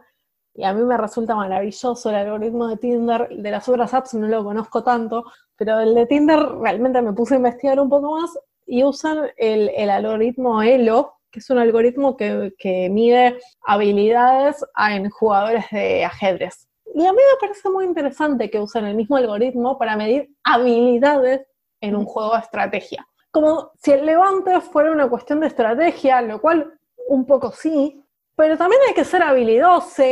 [0.55, 3.29] y a mí me resulta maravilloso el algoritmo de Tinder.
[3.29, 5.25] De las otras apps no lo conozco tanto,
[5.57, 9.91] pero el de Tinder realmente me puse a investigar un poco más y usan el,
[9.91, 12.53] algoritmo ELO, que es un algoritmo que,
[12.91, 16.69] mide habilidades en jugadores de ajedrez.
[16.95, 21.45] Y a mí me parece muy interesante que usen el mismo algoritmo para medir habilidades
[21.81, 23.05] en un juego de estrategia.
[23.33, 26.79] Como si el levante fuera una cuestión de estrategia, lo cual
[27.09, 28.01] un poco sí,
[28.37, 30.05] pero también hay que ser habilidoso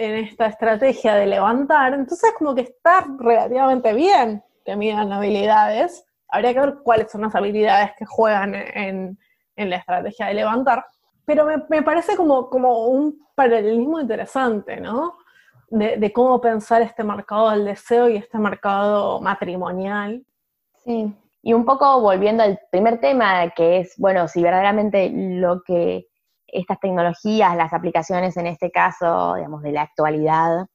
[0.00, 6.06] en esta estrategia de levantar, entonces como que está relativamente bien que midan habilidades.
[6.28, 9.18] Habría que ver cuáles son las habilidades que juegan en,
[9.56, 10.86] la estrategia de levantar,
[11.26, 15.18] pero me, parece como, como un paralelismo interesante, ¿no?
[15.68, 20.24] De, cómo pensar este mercado del deseo y este mercado matrimonial.
[20.82, 26.09] Sí, y un poco volviendo al primer tema, que es, bueno, si verdaderamente lo que
[26.52, 30.66] estas tecnologías, las aplicaciones en este caso, digamos, de la actualidad,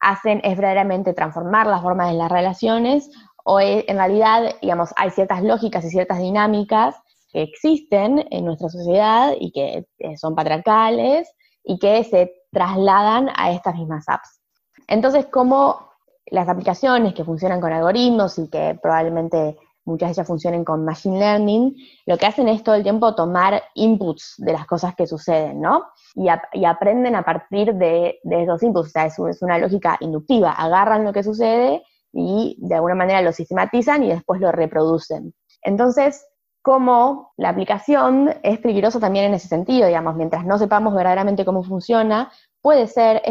[0.00, 3.10] hacen es verdaderamente transformar las formas de las relaciones
[3.44, 6.96] o en realidad, digamos, hay ciertas lógicas y ciertas dinámicas
[7.32, 11.32] que existen en nuestra sociedad y que eh, son patriarcales
[11.64, 14.40] y que se trasladan a estas mismas apps.
[14.86, 15.92] Entonces, como
[16.26, 21.18] las aplicaciones que funcionan con algoritmos y que probablemente muchas de ellas funcionen con machine
[21.18, 21.76] learning,
[22.06, 25.84] lo que hacen es todo el tiempo tomar inputs de las cosas que suceden, ¿no?
[26.14, 26.28] Y,
[26.64, 31.22] aprenden a partir de, esos inputs, o sea, es, una lógica inductiva, agarran lo que
[31.22, 35.34] sucede y de alguna manera lo sistematizan y después lo reproducen.
[35.62, 36.26] Entonces,
[36.60, 41.64] como la aplicación es peligrosa también en ese sentido, digamos, mientras no sepamos verdaderamente cómo
[41.64, 42.30] funciona,
[42.60, 43.22] puede ser,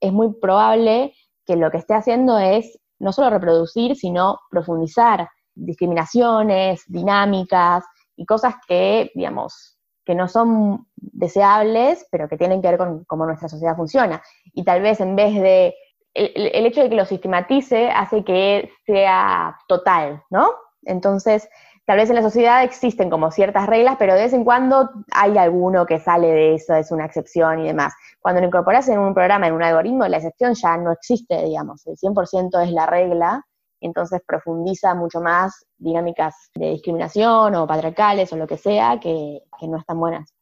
[0.00, 1.12] es muy probable
[1.44, 5.28] que lo que esté haciendo es no solo reproducir, sino profundizar
[5.58, 7.84] discriminaciones, dinámicas
[8.16, 13.26] y cosas que, digamos, que no son deseables, pero que tienen que ver con cómo
[13.26, 14.22] nuestra sociedad funciona.
[14.54, 15.74] Y tal vez en vez de,
[16.14, 20.50] el, hecho de que lo sistematice hace que sea total, ¿no?
[20.84, 21.48] Entonces,
[21.84, 25.36] tal vez en la sociedad existen como ciertas reglas, pero de vez en cuando hay
[25.36, 27.92] alguno que sale de eso, es una excepción y demás.
[28.20, 31.86] Cuando lo incorporas en un programa, en un algoritmo, la excepción ya no existe, digamos,
[31.86, 33.44] el 100% es la regla
[33.80, 39.78] entonces profundiza mucho más dinámicas de discriminación o patriarcales o lo que sea que, no
[39.78, 40.32] están buenas.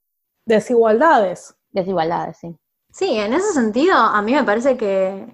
[0.47, 1.55] Desigualdades.
[1.71, 2.57] Desigualdades, sí.
[2.91, 5.27] Sí, en ese sentido, a mí me parece que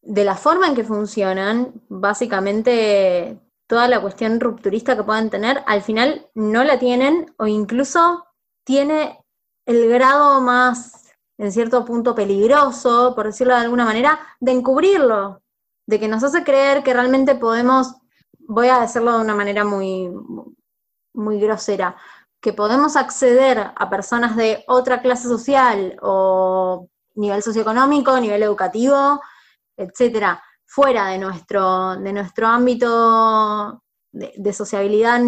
[0.00, 3.38] de la forma en que funcionan, básicamente
[3.68, 8.24] toda la cuestión rupturista que puedan tener, al final no la tienen o incluso
[8.64, 9.22] tiene
[9.66, 15.41] el grado más, en cierto punto, peligroso, por decirlo de alguna manera, de encubrirlo,
[15.86, 17.94] de que nos hace creer que realmente podemos,
[18.38, 20.10] voy a decirlo de una manera muy,
[21.14, 21.96] muy grosera,
[22.40, 29.20] que podemos acceder a personas de otra clase social o nivel socioeconómico, nivel educativo,
[29.76, 35.20] etcétera, fuera de nuestro, de nuestro ámbito de, sociabilidad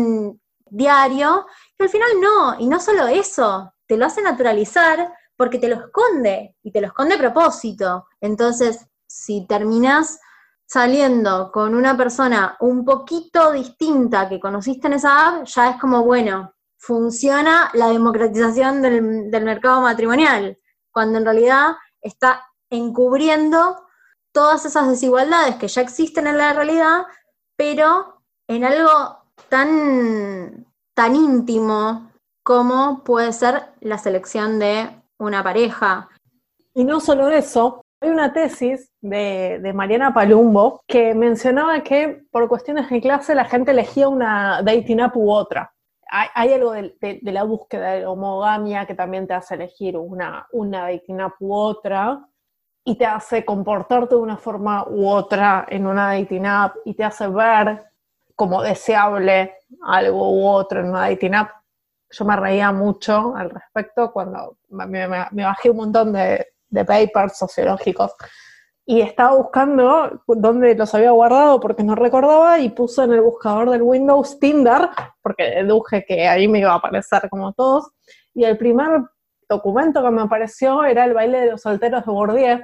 [0.71, 1.47] diario,
[1.77, 5.77] que al final no, y no solo eso, te lo hace naturalizar porque te lo
[5.77, 8.07] esconde, y te lo esconde a propósito.
[8.21, 10.19] Entonces, si terminas
[10.67, 16.05] saliendo con una persona un poquito distinta que conociste en esa app, ya es como,
[16.05, 20.59] bueno, funciona la democratización del, mercado matrimonial,
[20.93, 23.87] cuando en realidad está encubriendo
[24.33, 27.07] todas esas desigualdades que ya existen en la realidad,
[27.57, 32.11] pero en algo tan, tan íntimo
[32.43, 36.09] como puede ser la selección de una pareja.
[36.75, 42.91] Y no solo eso, hay una tesis de, Mariana Palumbo que mencionaba que por cuestiones
[42.91, 45.73] de clase la gente elegía una dating app u otra.
[46.07, 51.21] Hay, algo de, la búsqueda de homogamia que también te hace elegir una, una dating
[51.21, 52.29] app u otra
[52.85, 57.05] y te hace comportarte de una forma u otra en una dating app y te
[57.05, 57.85] hace ver
[58.37, 59.55] como deseable
[59.87, 61.51] algo u otro en una dating app.
[62.11, 68.13] Yo me reía mucho al respecto cuando me bajé un montón de, de papers sociológicos.
[68.87, 73.71] Y estaba buscando dónde los había guardado porque no recordaba y puse en el buscador
[73.71, 74.91] del Windows Tinder,
[75.23, 77.91] porque deduje que ahí me iba a aparecer como todos.
[78.35, 79.05] Y el primer
[79.49, 82.61] documento que me apareció era El baile de los solteros de Bourdieu,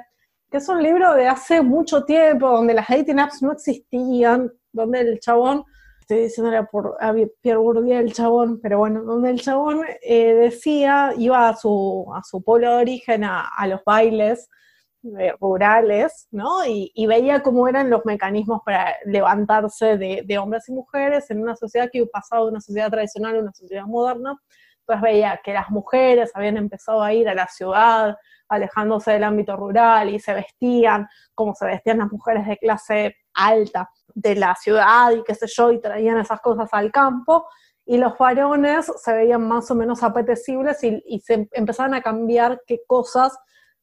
[0.51, 5.01] que es un libro de hace mucho tiempo, donde las dating apps no existían, donde
[5.01, 5.65] el chabón
[6.11, 11.13] estoy diciéndole por a Pierre Bourdieu el chabón, pero bueno, donde el chabón eh, decía,
[11.17, 14.49] iba a su, a su pueblo de origen, a, los bailes
[15.19, 16.67] eh, rurales, ¿no?
[16.67, 21.89] Y, veía cómo eran los mecanismos para levantarse de, hombres y mujeres en una sociedad
[21.93, 24.37] que pasado de una sociedad tradicional a una sociedad moderna.
[24.81, 28.17] Entonces veía que las mujeres habían empezado a ir a la ciudad,
[28.49, 31.07] alejándose del ámbito rural y se vestían
[31.37, 35.73] como se vestían las mujeres de clase alta de la ciudad y qué sé yo,
[35.73, 37.47] y traían esas cosas al campo,
[37.87, 42.83] y los varones se veían más o menos apetecibles y, se empezaban a cambiar qué
[42.87, 43.37] cosas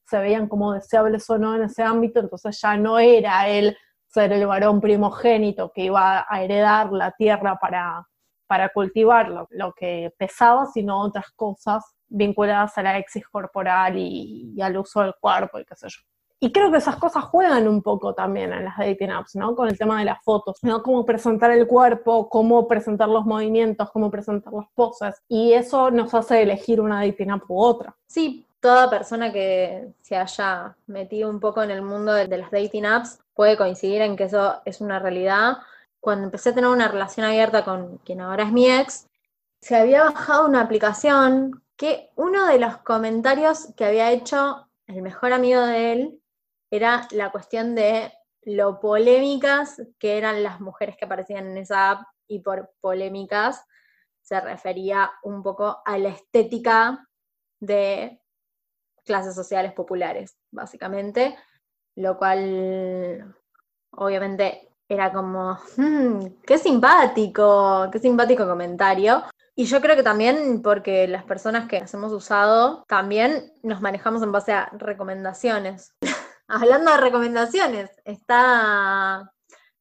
[0.06, 3.76] se veían como deseables o no en ese ámbito, entonces ya no era el
[4.06, 8.08] ser el varón primogénito que iba a heredar la tierra para,
[8.46, 14.62] para cultivar lo, que pesaba, sino otras cosas vinculadas a la exis corporal y, y,
[14.62, 16.00] al uso del cuerpo y qué sé yo.
[16.40, 19.56] Y creo que esas cosas juegan un poco también en las dating apps, ¿no?
[19.56, 20.82] Con el tema de las fotos, ¿no?
[20.84, 25.16] Cómo presentar el cuerpo, cómo presentar los movimientos, cómo presentar las poses.
[25.26, 27.96] Y eso nos hace elegir una dating app u otra.
[28.06, 32.86] Sí, toda persona que se haya metido un poco en el mundo de, las dating
[32.86, 35.58] apps puede coincidir en que eso es una realidad.
[36.00, 39.08] Cuando empecé a tener una relación abierta con quien ahora es mi ex,
[39.60, 45.32] se había bajado una aplicación que uno de los comentarios que había hecho el mejor
[45.32, 46.17] amigo de él
[46.70, 48.12] era la cuestión de
[48.42, 53.64] lo polémicas que eran las mujeres que aparecían en esa app y por polémicas
[54.22, 57.08] se refería un poco a la estética
[57.60, 58.20] de
[59.04, 61.36] clases sociales populares, básicamente,
[61.96, 63.34] lo cual
[63.92, 69.24] obviamente era como, hmm, qué simpático, qué simpático comentario.
[69.54, 74.22] Y yo creo que también porque las personas que las hemos usado también nos manejamos
[74.22, 75.94] en base a recomendaciones.
[76.48, 79.30] Hablando de recomendaciones, está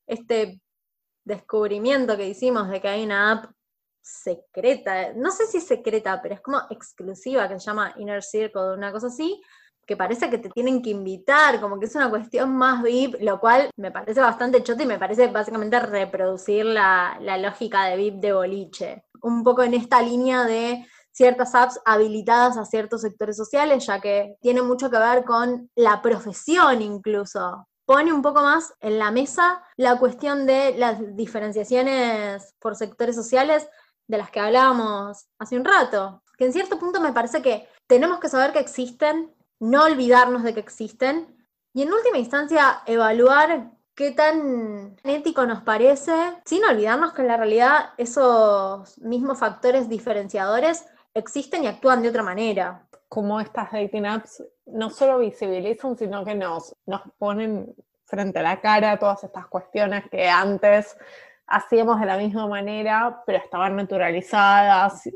[0.05, 0.61] este
[1.23, 3.51] descubrimiento que hicimos de que hay una app
[4.01, 8.91] secreta, no sé si secreta, pero es como exclusiva, que se llama Inner Circle, una
[8.91, 9.41] cosa así,
[9.85, 13.39] que parece que te tienen que invitar, como que es una cuestión más VIP, lo
[13.39, 18.15] cual me parece bastante choto y me parece básicamente reproducir la, la lógica de VIP
[18.15, 19.05] de boliche.
[19.21, 20.85] Un poco en esta línea de
[21.17, 25.99] ciertas apps habilitadas a ciertos sectores sociales, ya que tiene mucho que ver con la
[26.03, 27.67] profesión incluso.
[27.85, 33.67] Pone un poco más en la mesa la cuestión de las diferenciaciones por sectores sociales
[34.07, 38.19] de las que hablábamos hace un rato, que en cierto punto me parece que tenemos
[38.19, 41.35] que saber que existen, no olvidarnos de que existen,
[41.73, 46.13] y en última instancia evaluar qué tan ético nos parece,
[46.45, 50.85] sin olvidarnos que en la realidad esos mismos factores diferenciadores
[51.17, 52.87] existen y actúan de otra manera.
[53.07, 57.73] Como estas dating apps no solo visibilizan, sino que nos, nos ponen
[58.05, 60.97] frente a la cara todas estas cuestiones que antes
[61.45, 65.09] hacíamos de la misma manera, pero estaban naturalizadas,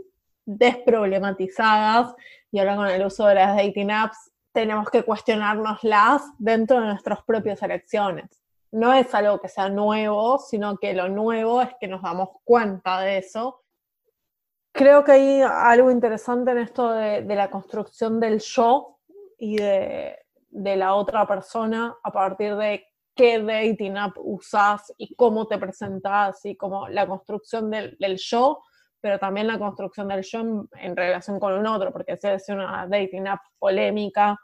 [0.45, 2.15] desproblematizadas,
[2.51, 7.23] y ahora con el uso de las dating apps tenemos que cuestionárnoslas dentro de nuestras
[7.23, 8.41] propias elecciones.
[8.71, 13.01] No es algo que sea nuevo, sino que lo nuevo es que nos damos cuenta
[13.01, 13.60] de eso
[14.71, 18.99] creo que hay algo interesante en esto de, la construcción del yo
[19.37, 20.17] y de,
[20.49, 26.55] la otra persona a partir de qué dating app usas y cómo te presentas y
[26.55, 28.63] como la construcción del, yo,
[28.99, 32.87] pero también la construcción del yo en, relación con un otro, porque si es una
[32.87, 34.37] dating app polémica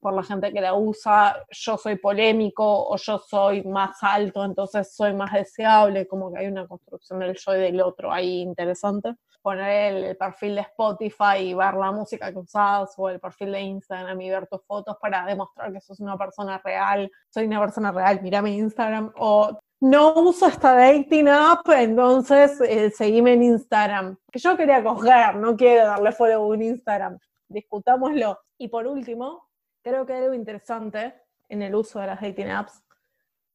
[0.00, 4.94] por la gente que la usa, yo soy polémico o yo soy más alto, entonces
[4.94, 9.16] soy más deseable, como que hay una construcción del yo y del otro ahí interesante
[9.48, 13.60] poner el, perfil de Spotify y ver la música que usas o el perfil de
[13.62, 17.90] Instagram y ver tus fotos para demostrar que sos una persona real, soy una persona
[17.90, 24.18] real, mira mi Instagram o no uso esta dating app, entonces eh, seguime en Instagram.
[24.30, 27.18] Que yo quería coger, no quiero darle follow en Instagram.
[27.48, 28.38] Discutámoslo.
[28.58, 29.48] Y por último,
[29.80, 31.14] creo que hay algo interesante
[31.48, 32.82] en el uso de las dating apps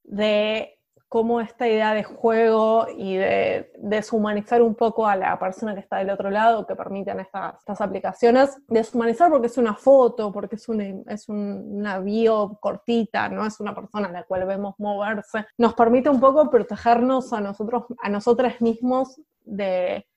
[0.01, 0.79] de
[1.13, 5.97] cómo esta idea de juego y de deshumanizar un poco a la persona que está
[5.97, 10.67] del otro lado, que permiten estas, estas aplicaciones, deshumanizar porque es una foto, porque es
[10.67, 15.75] una, es una bio cortita, no es una persona a la cual vemos moverse, nos
[15.75, 20.07] permite un poco protegernos a nosotros, a nosotras mismos de,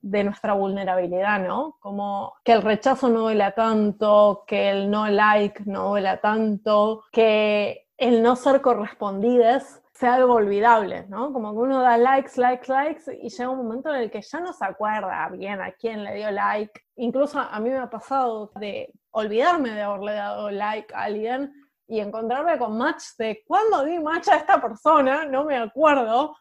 [0.00, 1.76] de nuestra vulnerabilidad, ¿no?
[1.78, 7.86] Como que el rechazo no duela tanto, que el no like no duela tanto, que
[7.96, 11.32] el no ser correspondides sea algo olvidable, ¿no?
[11.32, 14.40] Como que uno da likes, likes, likes y llega un momento en el que ya
[14.40, 16.72] no se acuerda bien a quién le dio like.
[16.96, 21.52] Incluso a mí me ha pasado de olvidarme de haberle dado like a alguien
[21.86, 26.34] y encontrarme con match de cuándo di match a esta persona, no me acuerdo,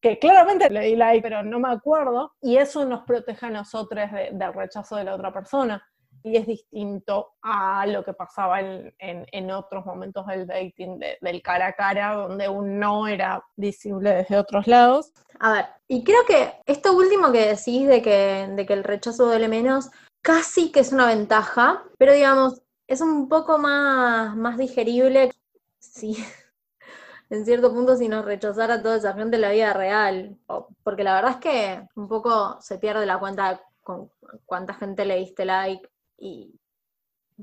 [0.00, 4.10] que claramente le di like, pero no me acuerdo, y eso nos protege a nosotros
[4.32, 5.84] del rechazo de la otra persona
[6.24, 11.72] y es distinto a lo que pasaba en, otros momentos del dating, del cara a
[11.74, 15.12] cara, donde un no era visible desde otros lados.
[15.38, 19.26] A ver, y creo que esto último que decís de que, de que el rechazo
[19.26, 19.90] duele menos,
[20.22, 25.30] casi que es una ventaja, pero digamos, es un poco más, más digerible
[25.78, 26.16] si
[27.28, 30.38] en cierto punto si nos rechazara toda esa gente en la vida real,
[30.82, 34.10] porque la verdad es que un poco se pierde la cuenta con
[34.46, 35.86] cuánta gente le diste like
[36.24, 36.58] y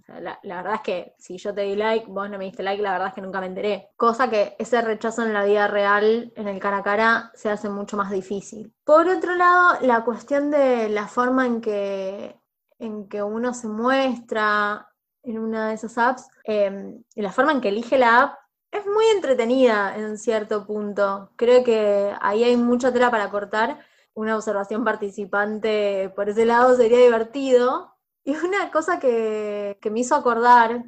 [0.07, 2.93] la, verdad es que si yo te di like, vos no me diste like, la
[2.93, 3.89] verdad es que nunca me enteré.
[3.95, 7.69] Cosa que ese rechazo en la vida real, en el cara a cara, se hace
[7.69, 8.73] mucho más difícil.
[8.83, 12.39] Por otro lado, la cuestión de la forma en que,
[12.79, 14.87] en que uno se muestra
[15.23, 18.39] en una de esas apps, em, y la forma en que elige la app,
[18.71, 21.31] es muy entretenida en cierto punto.
[21.35, 23.79] Creo que ahí hay mucha tela para cortar.
[24.13, 27.90] Una observación participante por ese lado sería divertido,
[28.23, 30.83] y una cosa que, me hizo acordar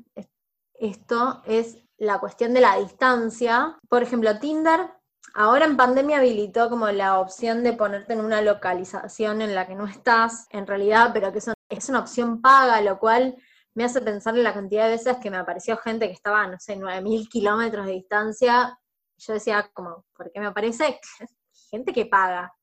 [0.76, 3.78] esto es la cuestión de la distancia.
[3.90, 4.92] Por ejemplo, Tinder
[5.34, 9.76] ahora en pandemia habilitó como la opción de ponerte en una localización en la que
[9.76, 13.36] no estás en realidad, pero que es una opción paga, lo cual
[13.74, 16.60] me hace pensar en la cantidad de veces que me apareció gente que estaba, no
[16.60, 18.80] sé, 9.000 kilómetros de distancia.
[19.18, 21.00] Yo decía, como, ¿por qué me aparece?
[21.72, 22.54] gente que paga.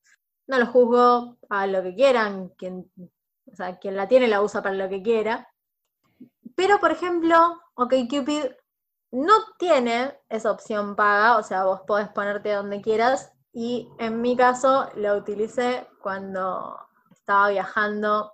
[0.47, 2.51] No lo juzgo, a lo que quieran,
[3.51, 5.47] o sea, quien la tiene la usa para lo que quiera.
[6.55, 8.45] Pero, por ejemplo, OkCupid
[9.11, 13.31] no tiene esa opción paga, o sea, vos podés ponerte donde quieras.
[13.53, 16.77] Y en mi caso lo utilicé cuando
[17.11, 18.31] estaba viajando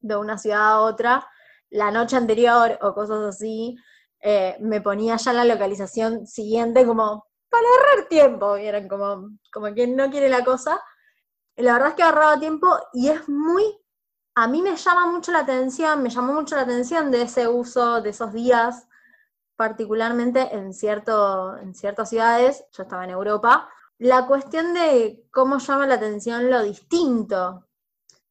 [0.00, 1.26] de una ciudad a otra,
[1.70, 3.76] la noche anterior o cosas así,
[4.20, 9.96] eh, me ponía ya la localización siguiente como para ahorrar tiempo, vieron, como, como quien
[9.96, 10.82] no quiere la cosa.
[11.56, 13.64] La verdad es que ahorraba tiempo y es muy
[14.34, 18.00] a mí me llama mucho la atención, me llamó mucho la atención de ese uso
[18.02, 18.88] de esos días,
[19.56, 23.68] particularmente en, cierto, en ciertas ciudades, yo estaba en Europa,
[23.98, 27.66] la cuestión de cómo llama la atención lo distinto,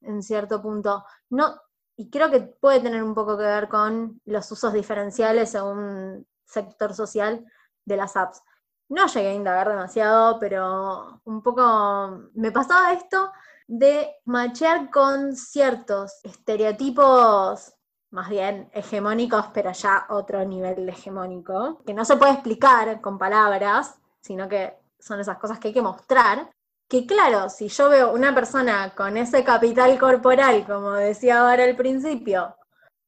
[0.02, 1.06] en cierto punto.
[1.30, 1.56] No,
[1.96, 6.94] y creo que puede tener un poco que ver con los usos diferenciales según sector
[6.94, 7.46] social
[7.86, 8.42] de las apps.
[8.90, 13.32] No llegué a indagar demasiado, pero un poco me pasaba esto
[13.68, 17.74] de machear con ciertos estereotipos
[18.14, 23.96] más bien hegemónicos, pero ya otro nivel hegemónico, que no se puede explicar con palabras,
[24.22, 26.52] sino que son esas cosas que hay que mostrar.
[26.88, 31.76] Que claro, si yo veo una persona con ese capital corporal, como decía ahora al
[31.76, 32.56] principio,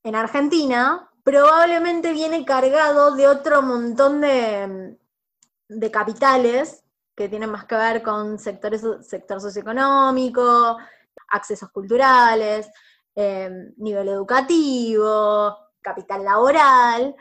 [0.04, 4.98] en Argentina, probablemente viene cargado de otro montón de,
[5.68, 6.85] de capitales
[7.16, 10.78] que tienen más que ver con sectores, sector socioeconómico,
[11.30, 12.70] accesos culturales,
[13.16, 17.16] eh, nivel educativo, capital laboral,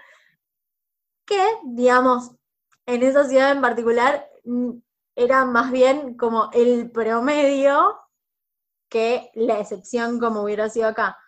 [1.25, 2.33] que, digamos,
[2.87, 4.71] en esa ciudad en particular mm,
[5.17, 7.99] era más bien como el promedio
[8.89, 11.19] que la excepción como hubiera sido acá.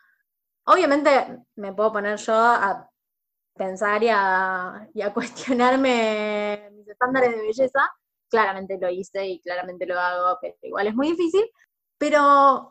[0.64, 2.90] Obviamente me puedo poner yo a
[3.54, 7.90] pensar y a, y a cuestionarme mis estándares de belleza,
[8.28, 11.44] claramente lo hice y claramente lo hago, pero igual es muy difícil,
[11.98, 12.70] pero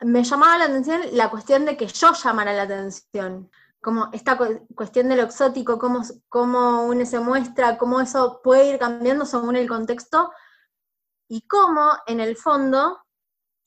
[0.00, 4.38] me llamaba la atención la cuestión de que yo llamara la atención, como esta
[4.74, 9.56] cuestión de lo exótico, cómo, cómo uno se muestra, cómo eso puede ir cambiando según
[9.56, 10.30] el contexto
[11.28, 13.04] y cómo en el fondo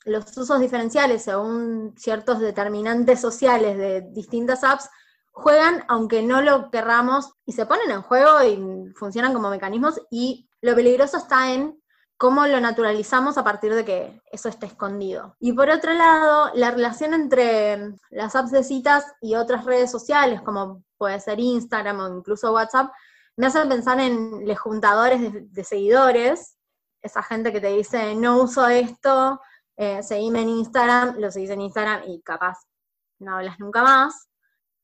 [0.06, 4.90] los usos diferenciales según ciertos determinantes sociales de distintas apps
[5.32, 10.47] juegan aunque no lo querramos y se ponen en juego y funcionan como mecanismos y
[10.62, 11.82] lo peligroso está en
[12.18, 15.36] cómo lo naturalizamos a partir de que eso esté escondido.
[15.40, 20.42] Y por otro lado, la relación entre las apps de citas y otras redes sociales,
[20.42, 22.92] como puede ser Instagram o incluso WhatsApp,
[23.36, 26.58] me hace pensar en los juntadores de, seguidores,
[27.04, 29.40] esa gente que te dice, no uso esto,
[29.76, 32.58] eh, seguime en Instagram, lo seguís en Instagram y capaz
[33.20, 34.28] no hablas nunca más,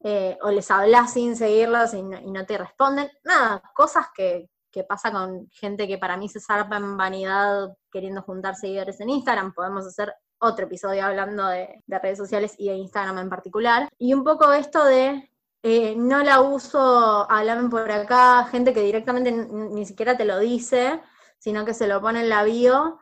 [0.01, 5.11] eh, o les hablas sin seguirlos y no te responden, nada, cosas que, que pasa
[5.11, 9.53] con gente que para mí se zarpa en vanidad queriendo juntar seguidores en Instagram.
[9.53, 13.87] Podemos hacer otro episodio hablando de, redes sociales y de Instagram en particular.
[13.99, 15.29] Y un poco esto de
[15.61, 20.99] eh, no la uso, háblame por acá, gente que directamente ni siquiera te lo dice,
[21.37, 22.99] sino que se lo pone en la bio.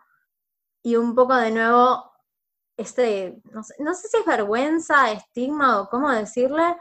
[0.84, 2.12] Y un poco de nuevo,
[2.76, 3.64] este, no
[3.94, 6.76] sé si es vergüenza, estigma o cómo decirle,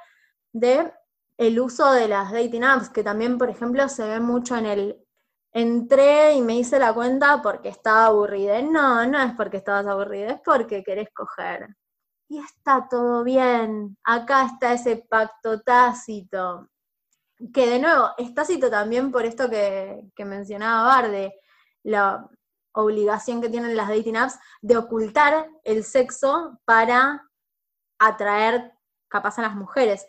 [0.53, 0.93] de
[1.41, 5.07] el uso de las dating apps, que también, por ejemplo, se ve mucho en el
[5.53, 8.61] entré y me hice la cuenta porque estaba aburrida.
[8.61, 11.75] No, no es porque estabas aburrida, es porque querés coger.
[12.29, 13.97] Y está todo bien.
[14.05, 16.69] Acá está ese pacto tácito.
[17.55, 21.35] Que de nuevo, es tácito también por esto que, que mencionaba Bar, de
[21.85, 22.29] la
[22.73, 27.27] obligación que tienen las dating apps de ocultar el sexo para
[27.99, 28.75] atraer
[29.09, 30.07] capaz a las mujeres.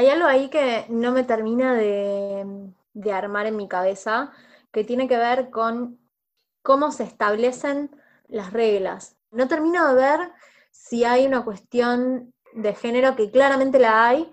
[0.00, 2.72] Hay algo ahí que no me termina de,
[3.12, 4.32] armar en mi cabeza,
[4.72, 6.00] que tiene que ver con
[6.62, 7.94] cómo se establecen
[8.26, 9.18] las reglas.
[9.30, 10.32] No termino de ver
[10.70, 14.32] si hay una cuestión de género que claramente la hay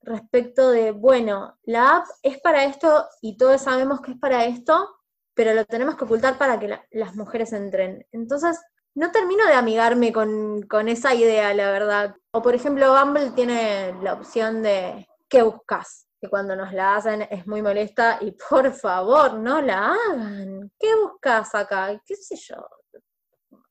[0.00, 4.96] respecto de, bueno, la app es para esto y todos sabemos que es para esto,
[5.34, 8.06] pero lo tenemos que ocultar para que las mujeres entren.
[8.12, 8.58] Entonces,
[8.94, 12.16] no termino de amigarme con, con, esa idea, la verdad.
[12.32, 16.08] O por ejemplo, Bumble tiene la opción de ¿qué buscas?
[16.20, 20.70] Que cuando nos la hacen es muy molesta y por favor, no la hagan.
[20.78, 22.00] ¿Qué buscas acá?
[22.04, 22.56] ¿Qué sé yo?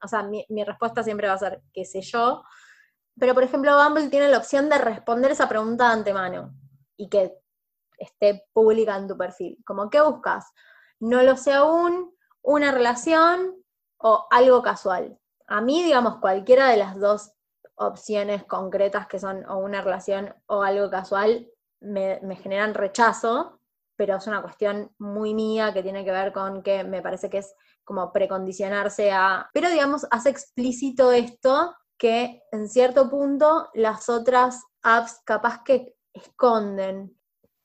[0.03, 2.43] O sea, mi, mi respuesta siempre va a ser qué sé yo.
[3.19, 6.53] Pero por ejemplo, Bumble tiene la opción de responder esa pregunta de antemano
[6.97, 7.37] y que
[7.97, 9.57] esté pública en tu perfil.
[9.65, 10.51] Como, ¿qué buscas?
[10.99, 13.60] No lo sé aún, una relación,
[14.01, 15.17] o algo casual.
[15.47, 17.31] A mí, digamos, cualquiera de las dos
[17.75, 21.49] opciones concretas que son o una relación o algo casual
[21.81, 23.59] me, generan rechazo,
[23.95, 27.39] pero es una cuestión muy mía que tiene que ver con que me parece que
[27.39, 29.49] es como precondicionarse a...
[29.53, 37.15] Pero digamos, hace explícito esto que en cierto punto las otras apps capaz que esconden.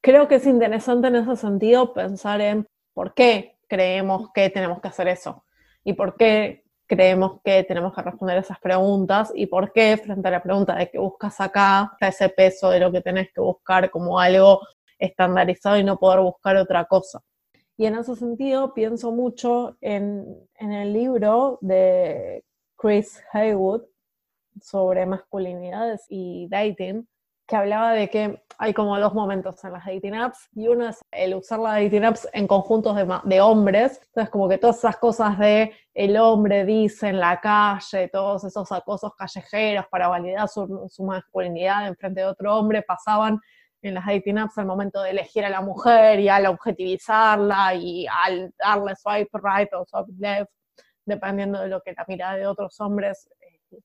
[0.03, 4.89] Creo que es interesante en ese sentido pensar en por qué creemos que tenemos que
[4.89, 5.46] hacer eso
[5.87, 10.33] y por qué creemos que tenemos que responder esas preguntas y por qué frente a
[10.33, 13.89] la pregunta de qué buscas acá está ese peso de lo que tenés que buscar
[13.93, 14.61] como algo
[14.99, 17.21] estandarizado y no poder buscar otra cosa.
[17.77, 20.27] Y en ese sentido pienso mucho en,
[20.59, 22.45] el libro de
[22.77, 23.83] Chris Haywood
[24.61, 27.07] sobre masculinidades y dating,
[27.47, 30.99] que hablaba de que hay como dos momentos en las dating apps y uno es
[31.13, 35.39] el usar las dating apps en conjuntos de, hombres, entonces como que todas esas cosas
[35.39, 41.05] de el hombre dice en la calle, todos esos acosos callejeros para validar su, su
[41.05, 43.41] masculinidad en frente de otro hombre pasaban
[43.83, 48.07] en las dating apps al momento de elegir a la mujer y al objetivizarla y
[48.07, 50.51] al darle swipe right o swipe left,
[51.05, 53.79] dependiendo de lo que la mirada de otros hombres eh,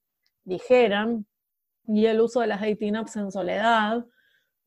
[0.43, 1.26] dijeran
[1.88, 4.06] y el uso de las dating apps en soledad,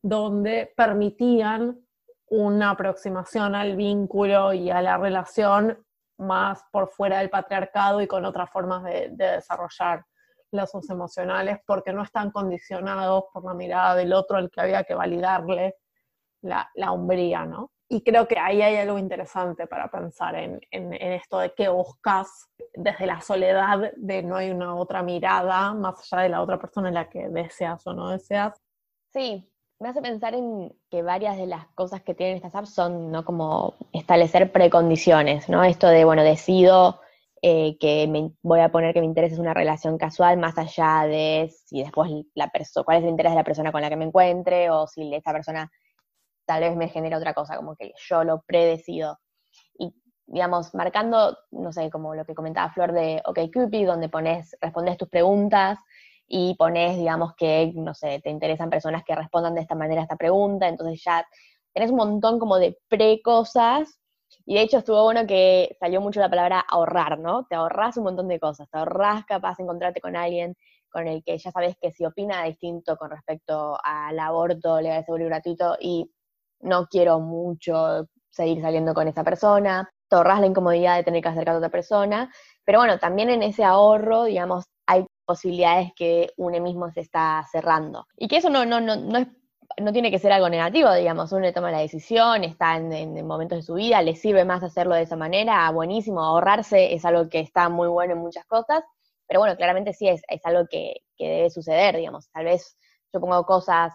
[0.01, 1.79] donde permitían
[2.27, 5.83] una aproximación al vínculo y a la relación
[6.17, 10.05] más por fuera del patriarcado y con otras formas de, desarrollar
[10.51, 14.95] lazos emocionales, porque no están condicionados por la mirada del otro al que había que
[14.95, 15.75] validarle
[16.41, 17.71] la, la hombría, ¿no?
[17.87, 23.05] Y creo que ahí hay algo interesante para pensar en, esto de qué buscas desde
[23.05, 26.95] la soledad, de no hay una otra mirada más allá de la otra persona en
[26.95, 28.59] la que deseas o no deseas.
[29.13, 29.47] Sí,
[29.79, 33.23] me hace pensar en que varias de las cosas que tienen estas apps son ¿no?
[33.23, 35.63] como establecer precondiciones, ¿no?
[35.63, 37.01] Esto de, bueno, decido
[37.41, 41.83] eh, que voy a poner que me interese una relación casual más allá de si
[41.83, 44.71] después la persona, cuál es el interés de la persona con la que me encuentre
[44.71, 45.71] o si esta persona
[46.45, 49.19] tal vez me genera otra cosa, como que yo lo predecido.
[49.77, 49.93] Y,
[50.27, 55.09] digamos, marcando, no sé, como lo que comentaba Flor de OkCupid, donde pones, respondes tus
[55.09, 55.79] preguntas
[56.27, 60.03] y pones, digamos, que, no sé, te interesan personas que respondan de esta manera a
[60.03, 61.25] esta pregunta, entonces ya
[61.73, 63.99] tenés un montón como de pre-cosas,
[64.45, 67.45] y de hecho estuvo bueno que salió mucho la palabra ahorrar, ¿no?
[67.45, 70.55] Te ahorras un montón de cosas, te ahorras capaz de encontrarte con alguien
[70.89, 75.25] con el que ya sabes que si opina distinto con respecto al aborto legal, seguro
[75.25, 76.11] y gratuito, y
[76.65, 81.55] no quiero mucho seguir saliendo con esa persona, te la incomodidad de tener que acercar
[81.55, 82.31] a otra persona,
[82.63, 88.05] pero bueno, también en ese ahorro, digamos, hay posibilidades que uno mismo se está cerrando.
[88.17, 89.27] Y que eso no, no, no, no, es,
[89.81, 93.63] no tiene que ser algo negativo, digamos, uno toma la decisión, está en, momentos de
[93.63, 97.69] su vida, le sirve más hacerlo de esa manera, buenísimo, ahorrarse es algo que está
[97.69, 98.83] muy bueno en muchas cosas,
[99.27, 102.77] pero bueno, claramente sí es, es algo que, que debe suceder, digamos, tal vez
[103.11, 103.93] yo pongo cosas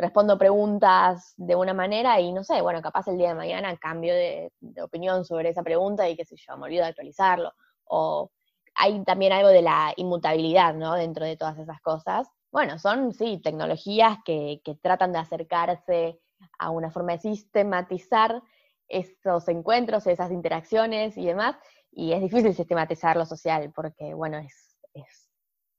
[0.00, 4.14] respondo preguntas de una manera y no sé, bueno, capaz el día de mañana cambio
[4.14, 7.52] de, opinión sobre esa pregunta y qué sé yo, me olvido de actualizarlo.
[7.84, 8.30] O
[8.74, 10.94] hay también algo de la inmutabilidad, ¿no?
[10.94, 12.28] Dentro de todas esas cosas.
[12.50, 16.20] Bueno, son, sí, tecnologías que, que tratan de acercarse
[16.58, 18.42] a una forma de sistematizar
[18.88, 21.56] esos encuentros, esas interacciones y demás,
[21.92, 25.29] y es difícil sistematizar lo social porque, bueno, es, es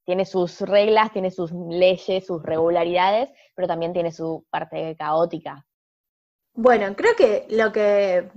[0.06, 5.66] tiene sus reglas, tiene sus leyes, sus regularidades, pero también tiene su parte caótica.
[6.54, 8.30] Bueno, creo que lo que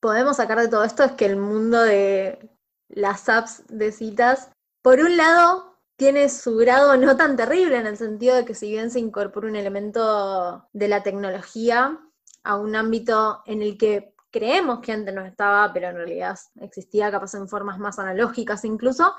[0.00, 2.50] podemos sacar de todo esto es que el mundo de
[2.88, 4.50] las apps de citas,
[4.82, 8.70] por un lado, tiene su grado no tan terrible en el sentido de que si
[8.70, 11.98] bien se incorpora un elemento de la tecnología
[12.42, 17.10] a un ámbito en el que creemos que antes no estaba, pero en realidad existía
[17.10, 19.14] capaz en formas más analógicas incluso,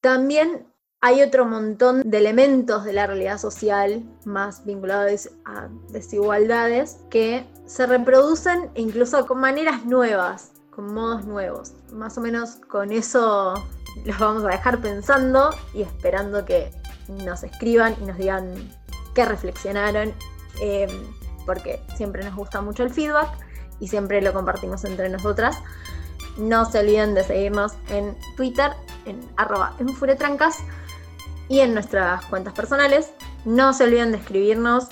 [0.00, 0.69] también
[1.02, 7.86] hay otro montón de elementos de la realidad social más vinculados a desigualdades que se
[7.86, 11.72] reproducen incluso con maneras nuevas, con modos nuevos.
[11.92, 13.54] Más o menos con eso
[14.04, 16.70] los vamos a dejar pensando y esperando que
[17.08, 18.52] nos escriban y nos digan
[19.14, 20.12] qué reflexionaron,
[20.60, 20.86] eh,
[21.46, 23.30] porque siempre nos gusta mucho el feedback
[23.80, 25.56] y siempre lo compartimos entre nosotras.
[26.36, 28.72] No se olviden de seguirnos en Twitter,
[29.06, 30.58] en arroba enfuretrancas
[31.50, 33.12] y en nuestras cuentas personales.
[33.44, 34.86] No se olviden de escribirnos,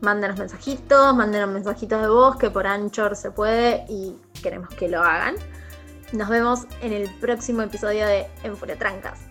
[0.00, 5.02] mándenos mensajitos, mándenos mensajitos de voz que por Anchor se puede y queremos que lo
[5.02, 5.34] hagan.
[6.12, 9.27] Nos vemos en el próximo episodio de Enfuretrancas.